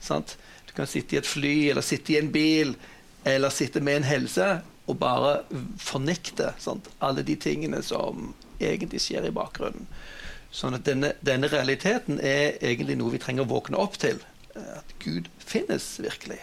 [0.00, 0.36] sant?
[0.68, 2.74] Du kan sitte i et fly eller sitte i en bil
[3.24, 4.48] eller sitte med en helse
[4.84, 5.36] og bare
[5.80, 6.90] fornekte sant?
[7.00, 9.88] alle de tingene som egentlig skjer i bakgrunnen.
[10.54, 14.20] Sånn at denne, denne, realiteten er egentlig noe vi trenger å våkne opp til.
[14.54, 16.38] At Gud finnes virkelig.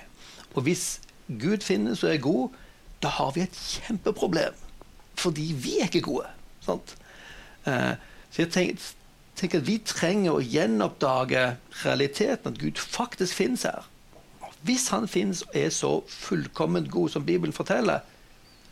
[0.51, 0.99] Og hvis
[1.39, 2.57] Gud finnes og er god,
[3.03, 4.57] da har vi et kjempeproblem.
[5.15, 6.27] Fordi vi er ikke gode.
[6.65, 6.95] Sant?
[7.65, 7.93] Eh,
[8.31, 8.89] så jeg tenker,
[9.35, 11.45] tenker, at vi trenger å gjenoppdage
[11.85, 13.87] realiteten, at Gud faktisk finnes her.
[14.61, 18.03] Hvis han finnes og er så fullkomment god som Bibelen forteller,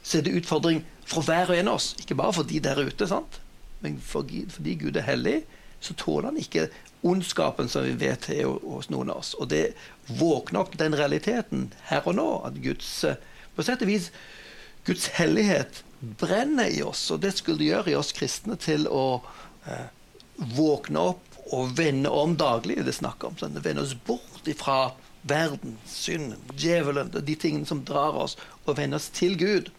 [0.04, 1.94] så er det utfordring for hver og en av oss.
[2.02, 3.42] Ikke bare for de der ute, sant?
[3.80, 5.38] men fordi, fordi Gud er hellig,
[5.80, 6.68] så tåler han ikke
[7.08, 9.34] ondskapen som vi vet er hos noen av oss.
[9.40, 9.72] Og det
[10.20, 13.22] våkner opp den realiteten her og nå, at Guds eh,
[13.56, 14.10] på sett og vis,
[14.88, 15.84] Guds hellighet
[16.20, 17.06] brenner i oss.
[17.16, 19.22] Og det skulle gjøre i oss kristne til å
[19.68, 19.88] eh,
[20.56, 22.82] våkne opp og vende om daglig.
[22.86, 24.92] Det snakker om sånn, Vende oss bort ifra
[25.28, 29.72] verden, synden, djevelen, de tingene som drar oss, og vende oss til Gud.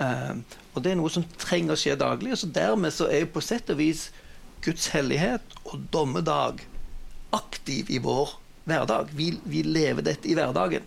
[0.00, 0.40] Uh,
[0.74, 2.34] og det er noe som trenger å skje daglig.
[2.38, 4.08] så Dermed så er jo på sett og vis
[4.64, 6.64] Guds hellighet og dommedag
[7.36, 8.36] aktiv i vår
[8.68, 9.12] hverdag.
[9.14, 10.86] Vi, vi lever dette i hverdagen.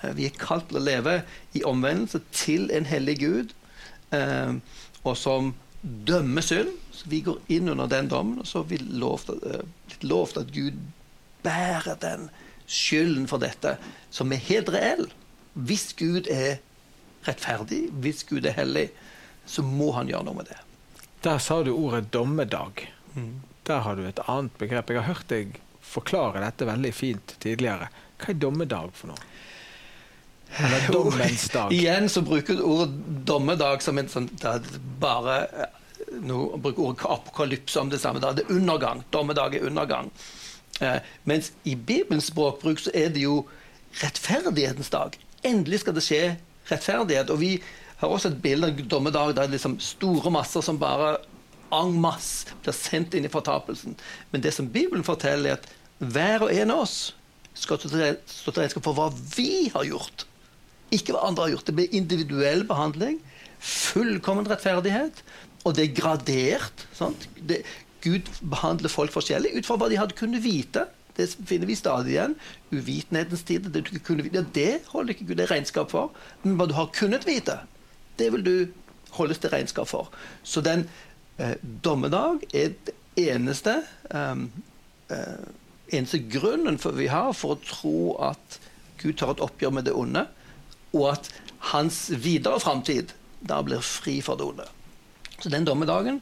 [0.00, 1.20] Uh, vi er kalt til å leve
[1.56, 3.56] i omvendelse til en hellig Gud,
[4.16, 4.56] uh,
[5.04, 6.72] og som dømmer synd.
[6.96, 9.30] Så vi går inn under den dommen, og så har vi lovt,
[9.88, 10.76] blitt lovt at Gud
[11.44, 12.28] bærer den
[12.70, 13.76] skylden for dette,
[14.12, 15.06] som er helt reell.
[15.54, 16.60] Hvis Gud er
[17.26, 18.88] rettferdig, hvis Gud er hellig,
[19.46, 20.58] så må han gjøre noe med det.
[21.24, 22.86] Der sa du ordet dommedag.
[23.14, 23.42] Mm.
[23.68, 24.90] Der har du et annet begrep.
[24.90, 27.90] Jeg har hørt deg forklare dette veldig fint tidligere.
[28.20, 29.28] Hva er dommedag for noe?
[30.60, 31.74] Eller dommens dag?
[31.74, 34.30] Igjen så bruker du ordet dommedag som en sånn
[35.02, 35.42] bare
[36.20, 38.22] nå bruker ordet apokalypse om det samme.
[38.22, 38.32] Da.
[38.34, 39.04] Det er undergang.
[39.10, 40.10] Dommedag er undergang.
[40.80, 40.96] Eh,
[41.28, 43.44] mens i Bibelens språkbruk så er det jo
[44.00, 45.18] rettferdighetens dag.
[45.46, 46.22] Endelig skal det skje
[46.72, 47.30] rettferdighet.
[47.32, 47.52] Og vi
[48.00, 51.18] har også et bilde av dommedag der det liksom store masser som bare
[51.70, 53.94] en masse blir sendt inn i fortapelsen.
[54.32, 55.68] Men det som Bibelen forteller, er at
[56.00, 57.12] hver og en av oss
[57.54, 60.24] skal stå til regnskap for hva vi har gjort.
[60.94, 61.68] Ikke hva andre har gjort.
[61.68, 63.20] Det blir individuell behandling.
[63.60, 65.18] fullkommen rettferdighet,
[65.68, 66.86] og det er gradert.
[67.36, 67.58] Det,
[68.00, 70.86] Gud behandler folk forskjellig ut fra hva de hadde kunnet vite.
[71.20, 72.36] Det finner vi stadig igjen.
[72.72, 73.68] Uvitenhetens tid.
[73.70, 76.14] Det, du kunne vite, det holder ikke Gud det regnskap for.
[76.42, 77.60] Men hva du har kunnet vite,
[78.20, 78.54] det vil du
[79.16, 80.10] holdes til regnskap for.
[80.42, 80.86] Så den
[81.38, 83.80] eh, dommedag er det eneste
[84.14, 84.48] um,
[85.10, 85.40] eh,
[85.92, 87.96] eneste grunnen vi har for å tro
[88.30, 88.60] at
[89.00, 90.26] Gud tar et oppgjør med det onde,
[90.92, 91.30] og at
[91.72, 94.66] hans videre framtid da blir fri for det onde.
[95.40, 96.20] Så den dommedagen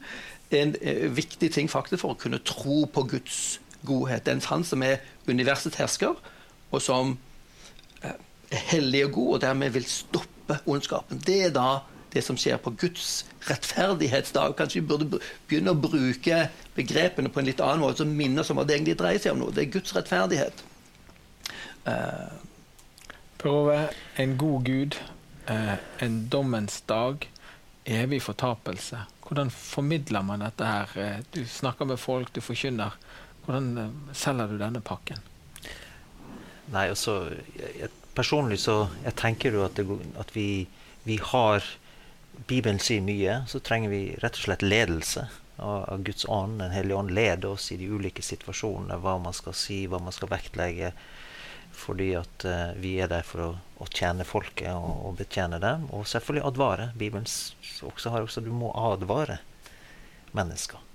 [0.49, 4.25] er en eh, viktig ting faktisk for å kunne tro på Guds godhet.
[4.25, 6.17] Det er han som er universets hersker,
[6.71, 7.17] og som
[8.03, 8.17] eh,
[8.51, 11.21] er hellig og god, og dermed vil stoppe ondskapen.
[11.25, 11.69] Det er da
[12.13, 14.55] det som skjer på Guds rettferdighetsdag.
[14.57, 18.51] Kanskje vi burde begynne å bruke begrepene på en litt annen måte, som minner oss
[18.53, 19.51] om hva det egentlig dreier seg om nå.
[19.53, 20.63] Det er Guds rettferdighet.
[21.85, 22.33] Uh,
[23.39, 23.77] per Ove,
[24.21, 24.97] en god Gud,
[25.49, 27.29] uh, en dommens dag,
[27.89, 29.05] evig fortapelse.
[29.25, 31.21] Hvordan formidler man dette her?
[31.33, 32.97] Du snakker med folk, du forkynner.
[33.49, 35.23] Hvordan selger du denne pakken?
[36.69, 39.85] Nei, altså, jeg, Personlig så jeg tenker jo at, det,
[40.21, 40.67] at vi,
[41.07, 41.65] vi har
[42.49, 45.23] Bibelen sier mye, så trenger vi rett og slett ledelse
[45.57, 46.59] av Guds ånd.
[46.61, 50.13] Den hellige ånd leder oss i de ulike situasjonene, hva man skal si, hva man
[50.13, 50.91] skal vektlegge.
[51.79, 53.49] Fordi at uh, vi er der for å,
[53.81, 55.87] å tjene folket og, og, betjene dem.
[55.95, 56.91] Og selvfølgelig advare.
[56.99, 59.39] Bibelen også har også du må advare
[60.37, 60.85] mennesker.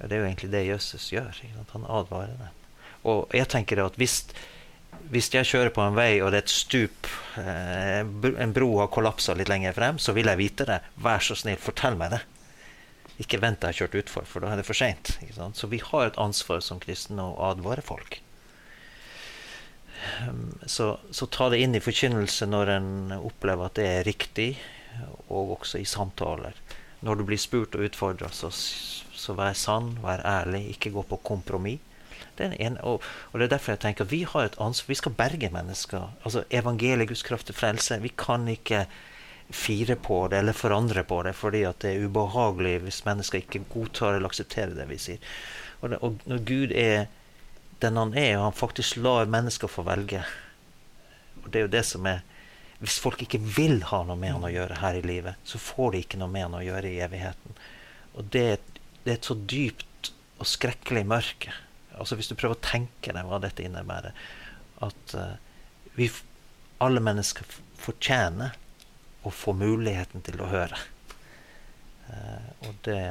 [0.00, 1.42] Det er jo egentlig det Jesus gjør.
[1.74, 2.56] Han advarer dem.
[3.10, 4.22] Og jeg tenker at hvis
[5.10, 7.08] hvis jeg kjører på en vei og det er et stup,
[7.40, 10.80] eh, en bro har kollapsa litt lenger frem, så vil jeg vite det.
[11.02, 12.20] Vær så snill, fortell meg det.
[13.22, 15.14] Ikke vent til jeg har kjørt utfor, for da er det for seint.
[15.56, 18.20] Så vi har et ansvar som kristne å advare folk.
[20.64, 24.54] Så, så, ta det inn i forkynnelse når en opplever at det er riktig,
[25.28, 26.56] og også i samtaler.
[27.04, 28.48] Når du blir spurt og utfordra, så,
[29.20, 31.86] så vær sann, vær ærlig, ikke gå på kompromiss.
[32.38, 34.88] Det en, og, og, det er derfor jeg tenker at vi har et ansvar.
[34.88, 36.10] Vi skal berge mennesker.
[36.24, 38.00] Altså Evangeliet, Guds kraft til frelse.
[38.00, 38.86] Vi kan ikke
[39.50, 43.64] fire på det eller forandre på det fordi at det er ubehagelig hvis mennesker ikke
[43.72, 45.32] godtar eller aksepterer det vi sier.
[45.80, 47.08] Og, det, og når Gud er
[47.82, 50.22] den han er, og han faktisk lar mennesker få velge
[51.42, 52.20] Og det er jo det som er
[52.78, 55.92] Hvis folk ikke vil ha noe med han å gjøre her i livet, så får
[55.92, 57.58] de ikke noe med han å gjøre i evigheten.
[58.16, 58.60] Og det,
[59.04, 61.52] det er et så dypt og skrekkelig mørke
[62.00, 64.16] altså Hvis du prøver å tenke deg hva dette innebærer
[64.86, 65.34] At uh,
[65.98, 66.06] vi,
[66.80, 67.44] alle mennesker
[67.80, 68.54] fortjener
[69.26, 70.78] å få muligheten til å høre.
[72.08, 73.02] Uh, og det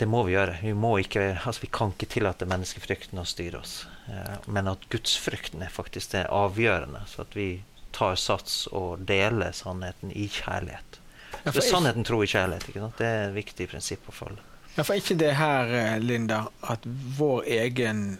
[0.00, 0.56] det må vi gjøre.
[0.64, 3.74] Vi, må ikke, altså vi kan ikke tillate menneskefrykten å styre oss.
[4.08, 7.04] Uh, men at gudsfrykten er faktisk det avgjørende.
[7.06, 7.46] Så at vi
[7.94, 10.98] tar sats og deler sannheten i kjærlighet.
[11.42, 12.96] Ja, for sannheten tror i kjærlighet.
[12.98, 14.42] Det er et viktig prinsipp å følge.
[14.76, 16.86] Ja, for ikke det her, eh, Linda, at
[17.18, 18.18] vår egen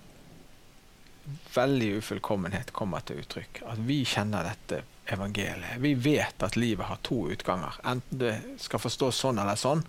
[1.55, 3.63] veldig ufullkommenhet kommer til uttrykk.
[3.73, 5.79] At vi kjenner dette evangeliet.
[5.79, 7.79] Vi vet at livet har to utganger.
[7.85, 9.85] Enten det skal forstås sånn eller sånn.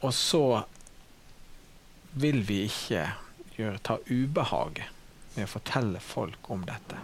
[0.00, 0.64] Og så
[2.18, 3.06] vil vi ikke
[3.56, 4.94] gjøre, ta ubehaget
[5.34, 6.98] med å fortelle folk om dette.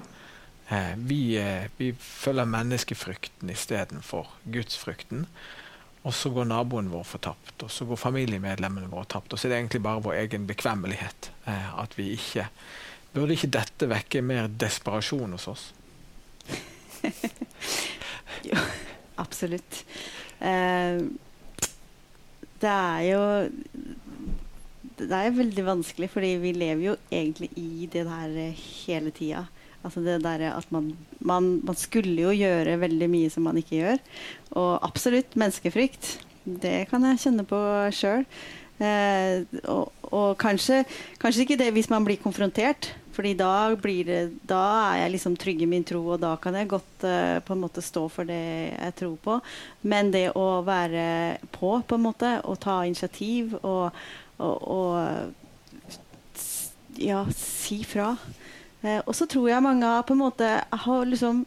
[0.68, 5.26] Eh, vi, eh, vi følger menneskefrykten istedenfor gudsfrykten.
[6.04, 9.32] Og så går naboen vår fortapt, og så går familiemedlemmene våre tapt.
[9.32, 11.30] Og så er det egentlig bare vår egen bekvemmelighet.
[11.46, 12.48] Eh, at vi ikke
[13.14, 15.68] Burde ikke dette vekke mer desperasjon hos oss?
[18.48, 18.58] jo,
[19.22, 19.84] absolutt.
[20.42, 20.98] Eh,
[22.58, 23.20] det er jo
[24.98, 29.44] Det er veldig vanskelig, fordi vi lever jo egentlig i det der hele tida.
[29.84, 33.78] Altså det der at man, man, man, skulle jo gjøre veldig mye som man ikke
[33.82, 34.02] gjør.
[34.56, 36.18] Og absolutt menneskefrykt.
[36.44, 37.60] Det kan jeg kjenne på
[37.92, 38.24] sjøl.
[38.82, 40.82] Eh, og, og kanskje,
[41.22, 42.94] kanskje, ikke det hvis man blir konfrontert.
[43.14, 46.56] Fordi da, blir det, da er jeg liksom trygg i min tro, og da kan
[46.58, 49.36] jeg godt uh, på en måte stå for det jeg tror på.
[49.86, 53.94] Men det å være på, på en måte, og ta initiativ og,
[54.42, 55.30] og, og
[56.98, 58.16] ja, si fra.
[58.84, 60.54] Eh, og så tror jeg mange på en måte
[60.84, 61.44] har liksom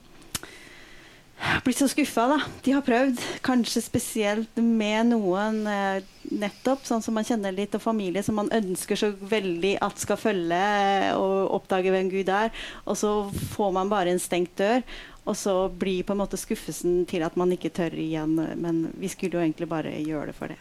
[1.63, 2.27] blitt så skuffa.
[2.27, 2.39] da.
[2.63, 7.83] De har prøvd, kanskje spesielt med noen eh, nettopp, sånn som man kjenner litt, og
[7.83, 12.49] familie som man ønsker så veldig at skal følge eh, og oppdage hvem Gud er.
[12.85, 13.13] Og så
[13.53, 14.81] får man bare en stengt dør.
[15.27, 18.37] Og så blir på en måte skuffelsen til at man ikke tør igjen.
[18.55, 20.59] Men vi skulle jo egentlig bare gjøre det for det.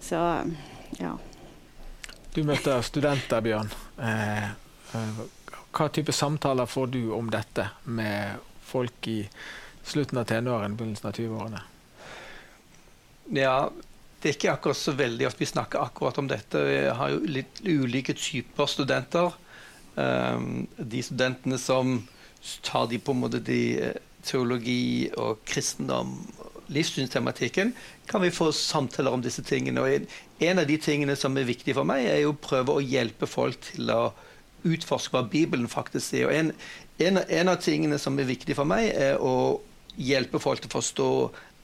[0.00, 0.18] Så
[0.96, 1.12] ja.
[2.34, 3.70] Du møter studenter, Bjørn.
[4.00, 4.50] Eh,
[4.96, 5.24] eh
[5.74, 9.20] hva type samtaler får du om dette med folk i
[9.84, 11.62] slutten av tenårene, begynnelsen av 20-årene?
[13.34, 13.56] Ja,
[14.20, 16.62] det er ikke akkurat så veldig ofte vi snakker akkurat om dette.
[16.64, 19.34] Vi har jo litt ulike typer studenter.
[19.94, 21.98] Um, de studentene som
[22.64, 26.16] tar de på en måte de eh, teologi og kristendom,
[26.72, 27.72] livssynstematikken,
[28.08, 29.84] kan vi få samtaler om disse tingene.
[29.84, 32.84] Og en av de tingene som er viktig for meg, er jo å prøve å
[32.84, 34.02] hjelpe folk til å
[34.64, 36.28] utforske hva Bibelen faktisk sier.
[36.28, 36.52] Og en,
[37.04, 39.60] en, en av tingene som er viktig for meg, er å
[39.94, 41.10] hjelpe folk til å forstå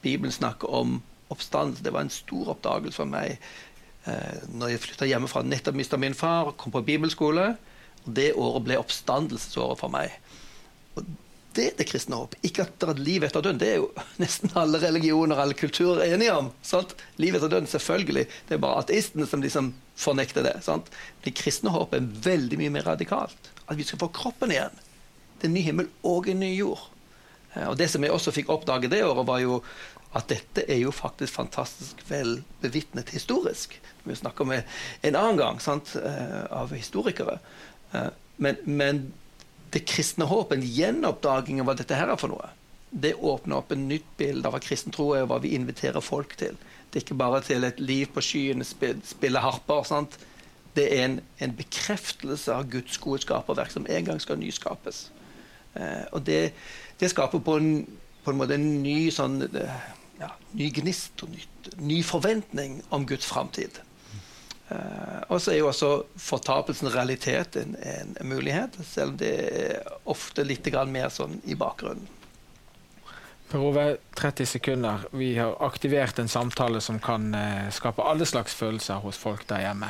[0.01, 0.99] Bibelen snakker om
[1.31, 1.83] oppstandelse.
[1.83, 5.43] Det var en stor oppdagelse for meg eh, når jeg flytta hjemmefra.
[5.47, 7.51] Nettopp mista min far, kom på bibelskole.
[8.05, 10.15] og Det året ble oppstandelsesåret for meg.
[10.95, 11.05] Og
[11.55, 12.35] det er det kristne håp.
[12.47, 13.59] Ikke at det er et liv etter døden.
[13.59, 13.89] Det er jo
[14.23, 16.51] nesten alle religioner alle kulturer enige om.
[16.65, 16.95] Sant?
[17.21, 18.27] Liv etter døden, selvfølgelig.
[18.47, 20.57] Det er bare ateistene som liksom fornekter det.
[20.65, 20.89] Sant?
[21.25, 23.51] Det kristne håpet er veldig mye mer radikalt.
[23.67, 24.75] At vi skal få kroppen igjen.
[25.37, 26.83] Det er en ny himmel og en ny jord.
[27.53, 29.61] Eh, og Det som jeg også fikk oppdage det året, var jo
[30.17, 33.77] at dette er jo faktisk fantastisk vel bevitnet historisk.
[34.03, 37.39] Vi snakker om en annen gang sant, eh, av historikere.
[37.93, 39.05] Eh, men, men
[39.71, 42.49] det kristne håpet, en gjenoppdaging av hva dette her er for noe,
[42.91, 46.03] det åpner opp en nytt bilde av hva kristen tro er, og hva vi inviterer
[46.03, 46.59] folk til.
[46.91, 49.83] Det er ikke bare til et liv på skyene, spille harper.
[49.87, 50.17] sant?
[50.75, 55.05] Det er en, en bekreftelse av Guds gode skaperverk som en gang skal nyskapes.
[55.75, 56.53] Eh, og det,
[56.99, 57.71] det skaper på en,
[58.23, 59.79] på en måte en ny sånn eh,
[60.19, 63.79] ja, ny gnist og nytt, ny forventning om Guds framtid.
[64.71, 69.93] Eh, og så er jo også fortapelsen realitet en, en, mulighet, selv om det er
[70.11, 72.07] ofte litt mer sånn i bakgrunnen.
[73.51, 73.85] Per Ove,
[74.15, 75.05] 30 sekunder.
[75.11, 79.65] Vi har aktivert en samtale som kan uh, skape alle slags følelser hos folk der
[79.65, 79.89] hjemme.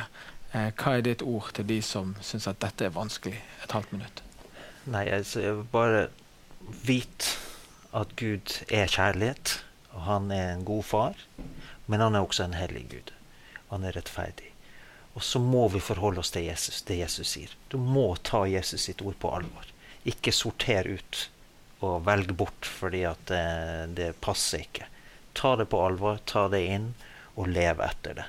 [0.49, 3.37] Uh, hva er ditt ord til de som syns at dette er vanskelig?
[3.61, 4.23] Et halvt minutt.
[4.89, 6.07] Nei, altså, jeg bare
[6.87, 7.37] vite
[7.93, 9.59] at Gud er kjærlighet
[9.93, 11.19] og han er en god far,
[11.85, 13.11] men han er også en hellig Gud.
[13.69, 14.49] Han er rettferdig.
[15.13, 17.51] Og så må vi forholde oss til Jesus, det Jesus sier.
[17.69, 19.67] Du må ta Jesus sitt ord på alvor.
[20.07, 21.27] Ikke sorter ut
[21.81, 23.45] og velg bort fordi at det,
[23.97, 24.87] det passer ikke.
[25.37, 26.91] Ta det på alvor, ta det inn,
[27.39, 28.27] og lev etter det.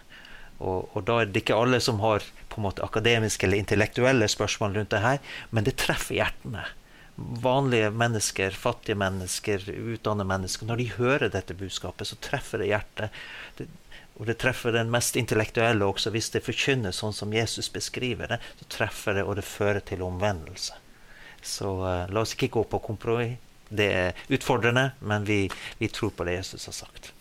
[0.63, 2.23] Og, og, da er det ikke alle som har
[2.53, 5.19] på en måte akademiske eller intellektuelle spørsmål rundt det her,
[5.51, 6.69] men det treffer hjertene
[7.17, 13.19] vanlige mennesker, fattige mennesker, utdannede mennesker, når de hører dette budskapet, så treffer det hjertet.
[13.59, 13.69] Det,
[14.21, 16.13] og det treffer den mest intellektuelle også.
[16.13, 20.05] Hvis det forkynnes sånn som Jesus beskriver det, så treffer det, og det fører til
[20.05, 20.77] omvendelse.
[21.43, 23.39] Så uh, la oss ikke gå på kompromiss.
[23.73, 25.47] Det er utfordrende, men vi,
[25.79, 27.13] vi, tror på det Jesus har sagt.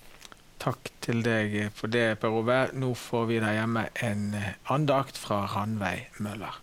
[0.59, 2.57] Takk til deg for det, Per Ove.
[2.75, 4.35] Nå får vi der hjemme en
[4.67, 6.59] andakt fra Ranveig Møller.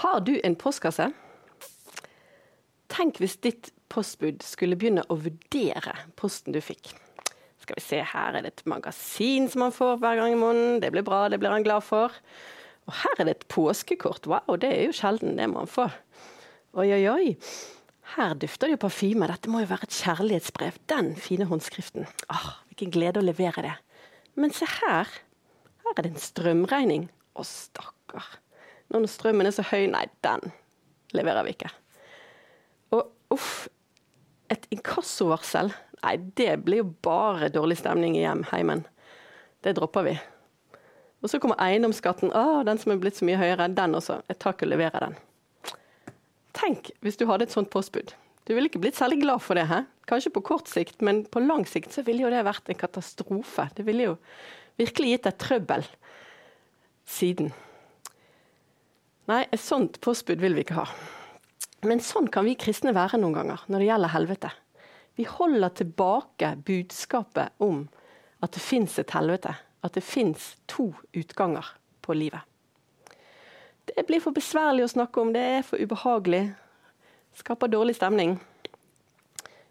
[0.00, 1.10] Har du en postkasse?
[2.88, 6.92] Tenk hvis ditt postbud skulle begynne å vurdere posten du fikk.
[7.60, 10.80] Skal vi se, her er det et magasin som han får hver gang i måneden.
[10.82, 12.14] Det blir bra, det blir han glad for.
[12.88, 14.26] Og her er det et påskekort.
[14.30, 15.90] Wow, det er jo sjelden, det må han få.
[16.80, 17.36] Oi, oi, oi.
[18.16, 19.28] Her dufter det jo parfyme.
[19.30, 20.80] Dette må jo være et kjærlighetsbrev.
[20.90, 22.08] Den fine håndskriften.
[22.32, 23.74] Åh, hvilken glede å levere det.
[24.40, 25.10] Men se her.
[25.84, 27.06] Her er det en strømregning.
[27.38, 28.26] Å, stakkar.
[28.90, 30.50] Når strømmen er så høy, nei, den
[31.14, 31.70] leverer vi ikke.
[32.96, 33.68] Og uff,
[34.50, 35.70] et inkassovarsel,
[36.02, 38.84] nei, det blir jo bare dårlig stemning i hjem, heimen.
[39.64, 40.14] Det dropper vi.
[41.20, 42.32] Og så kommer eiendomsskatten.
[42.32, 43.68] Å, den som er blitt så mye høyere.
[43.76, 44.22] Den også.
[44.30, 45.18] Jeg tar ikke å levere den.
[46.56, 48.14] Tenk hvis du hadde et sånt postbud.
[48.48, 49.66] Du ville ikke blitt særlig glad for det.
[49.70, 49.82] He?
[50.10, 53.68] Kanskje på kort sikt, men på lang sikt så ville jo det vært en katastrofe.
[53.76, 54.16] Det ville jo
[54.80, 55.86] virkelig gitt deg trøbbel
[57.10, 57.52] siden.
[59.30, 60.88] Nei, et sånt postbud vil vi ikke ha.
[61.86, 64.50] Men sånn kan vi kristne være noen ganger når det gjelder helvete.
[65.16, 67.86] Vi holder tilbake budskapet om
[68.44, 69.54] at det fins et helvete.
[69.80, 71.66] At det fins to utganger
[72.04, 72.44] på livet.
[73.90, 76.50] Det blir for besværlig å snakke om, det er for ubehagelig.
[77.40, 78.36] Skaper dårlig stemning.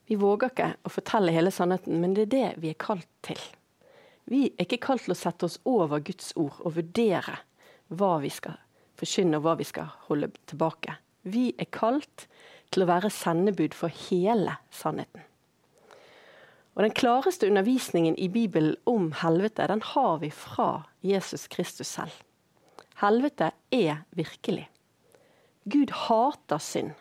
[0.10, 3.40] Vi våger ikke å fortelle hele sannheten, men det er det vi er kalt til.
[4.30, 7.38] Vi er ikke kalt til å sette oss over Guds ord og vurdere
[7.94, 8.58] hva vi skal
[9.00, 10.98] forkynne hva vi skal holde tilbake.
[11.24, 12.28] Vi er kalt
[12.72, 15.26] til å være sendebud for hele sannheten.
[16.80, 22.14] Og Den klareste undervisningen i Bibelen om helvete den har vi fra Jesus Kristus selv.
[23.02, 24.70] Helvete er virkelig.
[25.68, 26.94] Gud hater synd.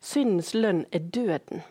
[0.00, 1.62] Syndens lønn er døden.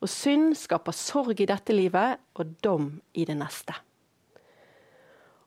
[0.00, 3.76] Og synd skaper sorg i dette livet og dom i det neste.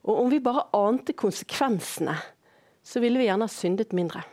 [0.08, 2.16] Og om vi bare ante konsekvensene,
[2.82, 4.24] så ville vi gjerne ha syndet mindre.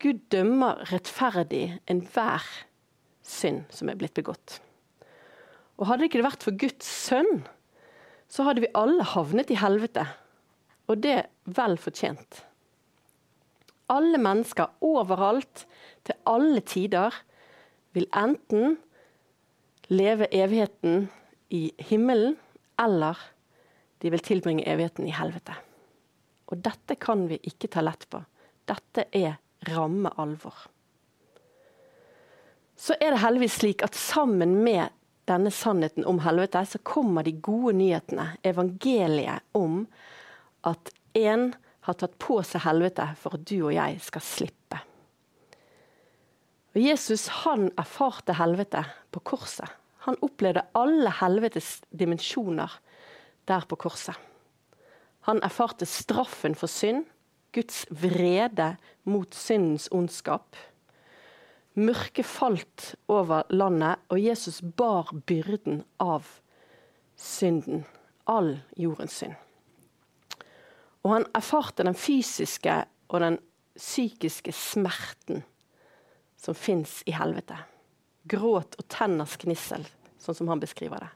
[0.00, 2.44] Gud dømmer rettferdig enhver
[3.26, 4.58] synd som er blitt begått.
[5.80, 7.42] Og hadde det ikke vært for Guds sønn,
[8.30, 10.06] så hadde vi alle havnet i helvete.
[10.90, 12.42] Og det vel fortjent.
[13.90, 15.66] Alle mennesker overalt,
[16.06, 17.14] til alle tider,
[17.92, 18.76] vil enten
[19.90, 21.08] leve evigheten
[21.50, 22.36] i himmelen,
[22.80, 23.18] eller
[24.00, 25.56] de vil tilbringe evigheten i helvete.
[26.50, 28.22] Og dette kan vi ikke ta lett på.
[28.70, 29.36] Dette er
[29.68, 30.54] ramme alvor.
[32.80, 34.88] Så er det heldigvis slik at sammen med
[35.28, 39.84] denne sannheten om helvete, så kommer de gode nyhetene, evangeliet om
[40.66, 41.50] at én
[41.86, 44.80] har tatt på seg helvete for at du og jeg skal slippe.
[46.70, 49.68] Og Jesus han erfarte helvete på korset.
[50.06, 52.72] Han opplevde alle helvetes dimensjoner
[53.50, 54.14] der på korset.
[55.28, 57.04] Han erfarte straffen for synd,
[57.52, 60.56] Guds vrede mot syndens ondskap.
[61.74, 66.26] Mørket falt over landet, og Jesus bar byrden av
[67.16, 67.84] synden.
[68.26, 69.34] All jordens synd.
[71.02, 72.74] Og han erfarte den fysiske
[73.08, 73.38] og den
[73.78, 75.42] psykiske smerten
[76.40, 77.56] som fins i helvete.
[78.30, 79.86] Gråt og tenners gnissel,
[80.20, 81.10] sånn som han beskriver det.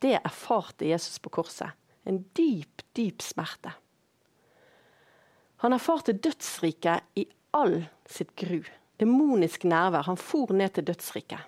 [0.00, 1.74] Det erfarte Jesus på korset.
[2.08, 3.74] En dyp, dyp smerte.
[5.60, 8.62] Han erfarte dødsriket i all sitt gru.
[9.00, 10.06] Demonisk nærvær.
[10.08, 11.42] Han for ned til dødsriket.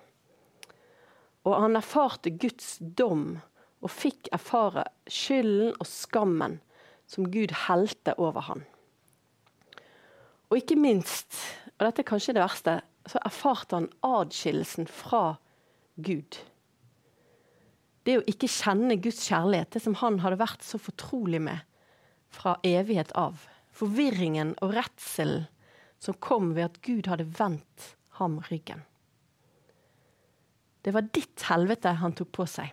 [1.48, 3.40] Og han erfarte Guds dom
[3.82, 6.60] og fikk erfare skylden og skammen
[7.10, 8.62] som Gud helte over han.
[10.52, 11.34] Og ikke minst,
[11.78, 12.76] og dette er kanskje det verste,
[13.08, 15.38] så erfarte han adskillelsen fra
[15.96, 16.36] Gud.
[18.04, 21.64] Det å ikke kjenne Guds kjærlighet, det som han hadde vært så fortrolig med
[22.32, 25.48] fra evighet av forvirringen og redselen
[26.02, 28.82] som kom ved at Gud hadde vendt ham ryggen.
[30.82, 32.72] Det var ditt helvete han tok på seg.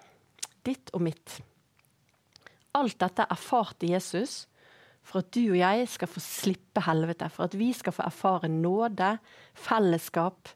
[0.66, 1.36] Ditt og mitt.
[2.78, 4.48] Alt dette erfarte Jesus
[5.06, 7.30] for at du og jeg skal få slippe helvete.
[7.34, 9.16] For at vi skal få erfare nåde,
[9.54, 10.50] fellesskap,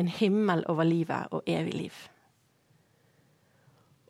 [0.00, 1.96] en himmel over livet og evig liv.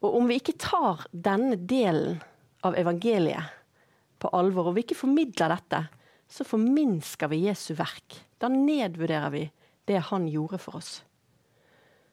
[0.03, 2.19] Og om vi ikke tar denne delen
[2.67, 3.62] av evangeliet
[4.23, 5.83] på alvor, og vi ikke formidler dette,
[6.31, 8.21] så forminsker vi Jesu verk.
[8.41, 9.43] Da nedvurderer vi
[9.91, 11.01] det han gjorde for oss.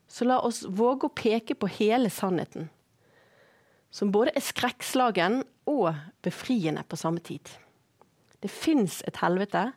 [0.10, 2.72] Så la oss våge å peke på hele sannheten,
[3.94, 5.94] som både er skrekkslagen og
[6.26, 7.46] befriende på samme tid.
[8.42, 9.70] Det fins et helvete,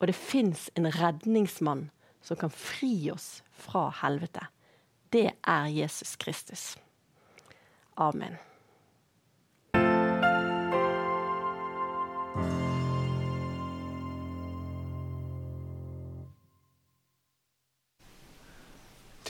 [0.00, 1.88] og det fins en redningsmann
[2.24, 4.46] som kan fri oss fra helvete.
[5.10, 6.76] Det er Jesus Kristus.
[7.98, 8.38] Amen.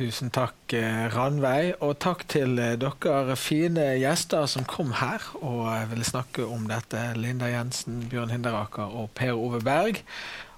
[0.01, 1.75] Tusen takk, eh, Ranveig.
[1.85, 6.65] Og takk til eh, dere fine gjester som kom her og eh, ville snakke om
[6.71, 7.03] dette.
[7.21, 10.01] Linda Jensen, Bjørn Hinderaker og Per Ove Berg.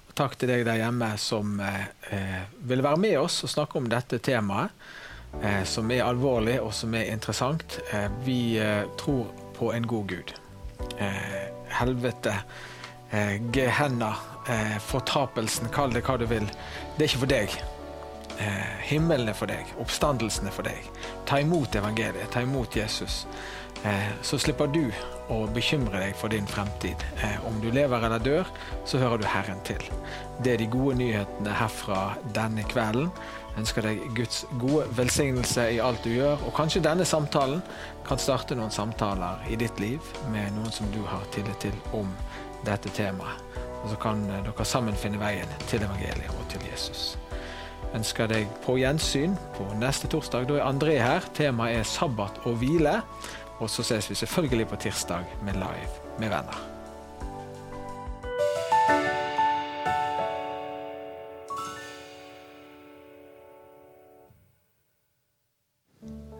[0.07, 3.91] Og takk til deg der hjemme som eh, ville være med oss og snakke om
[3.91, 4.71] dette temaet.
[5.41, 7.81] Eh, som er alvorlig og som er interessant.
[7.91, 8.39] Eh, vi
[8.95, 9.27] tror
[9.59, 10.35] på en god Gud.
[11.73, 12.33] helvete,
[13.51, 14.13] gehenna,
[14.79, 16.47] fortapelsen, kall det hva du vil.
[16.95, 17.72] Det er ikke for deg.
[18.43, 20.87] Eh, himmelen er for deg, oppstandelsen er for deg.
[21.29, 23.23] Ta imot evangeliet, ta imot Jesus.
[23.87, 24.83] Eh, så slipper du
[25.31, 26.99] å bekymre deg for din fremtid.
[27.23, 28.51] Eh, om du lever eller dør,
[28.89, 29.85] så hører du Herren til.
[30.43, 33.11] Det er de gode nyhetene herfra denne kvelden.
[33.53, 36.43] Jeg ønsker deg Guds gode velsignelse i alt du gjør.
[36.43, 37.63] Og kanskje denne samtalen
[38.07, 42.11] kan starte noen samtaler i ditt liv med noen som du har tillit til om
[42.67, 43.39] dette temaet.
[43.83, 47.13] Og så kan dere sammen finne veien til evangeliet og til Jesus
[47.93, 50.49] ønsker deg på gjensyn på neste torsdag.
[50.49, 51.25] Da er André her.
[51.37, 52.99] Temaet er sabbat og hvile.
[53.61, 56.61] Og så ses vi selvfølgelig på tirsdag med Live med venner.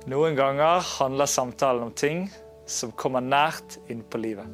[0.03, 2.25] Noen ganger handler samtalen om ting
[2.67, 4.47] som kommer nært inn på livet,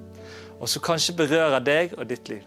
[0.62, 2.46] og som kanskje berører deg og ditt liv.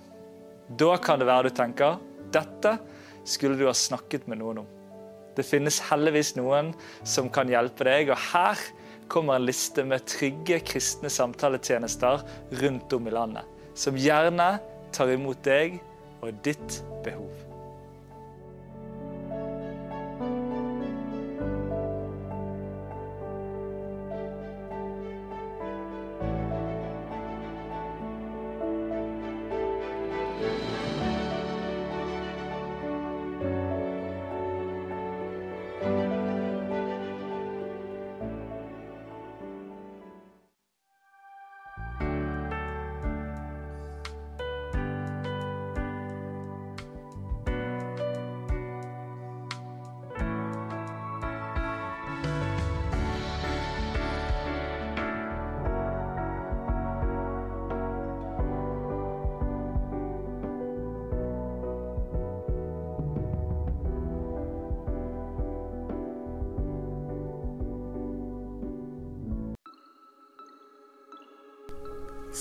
[0.78, 1.98] Da kan det være du tenker
[2.32, 2.76] dette
[3.24, 4.70] skulle du ha snakket med noen om.
[5.36, 6.72] Det finnes heldigvis noen
[7.08, 8.60] som kan hjelpe deg, og her
[9.12, 12.24] kommer en liste med trygge kristne samtaletjenester
[12.62, 14.54] rundt om i landet, som gjerne
[14.92, 15.80] tar imot deg
[16.22, 17.51] og ditt behov.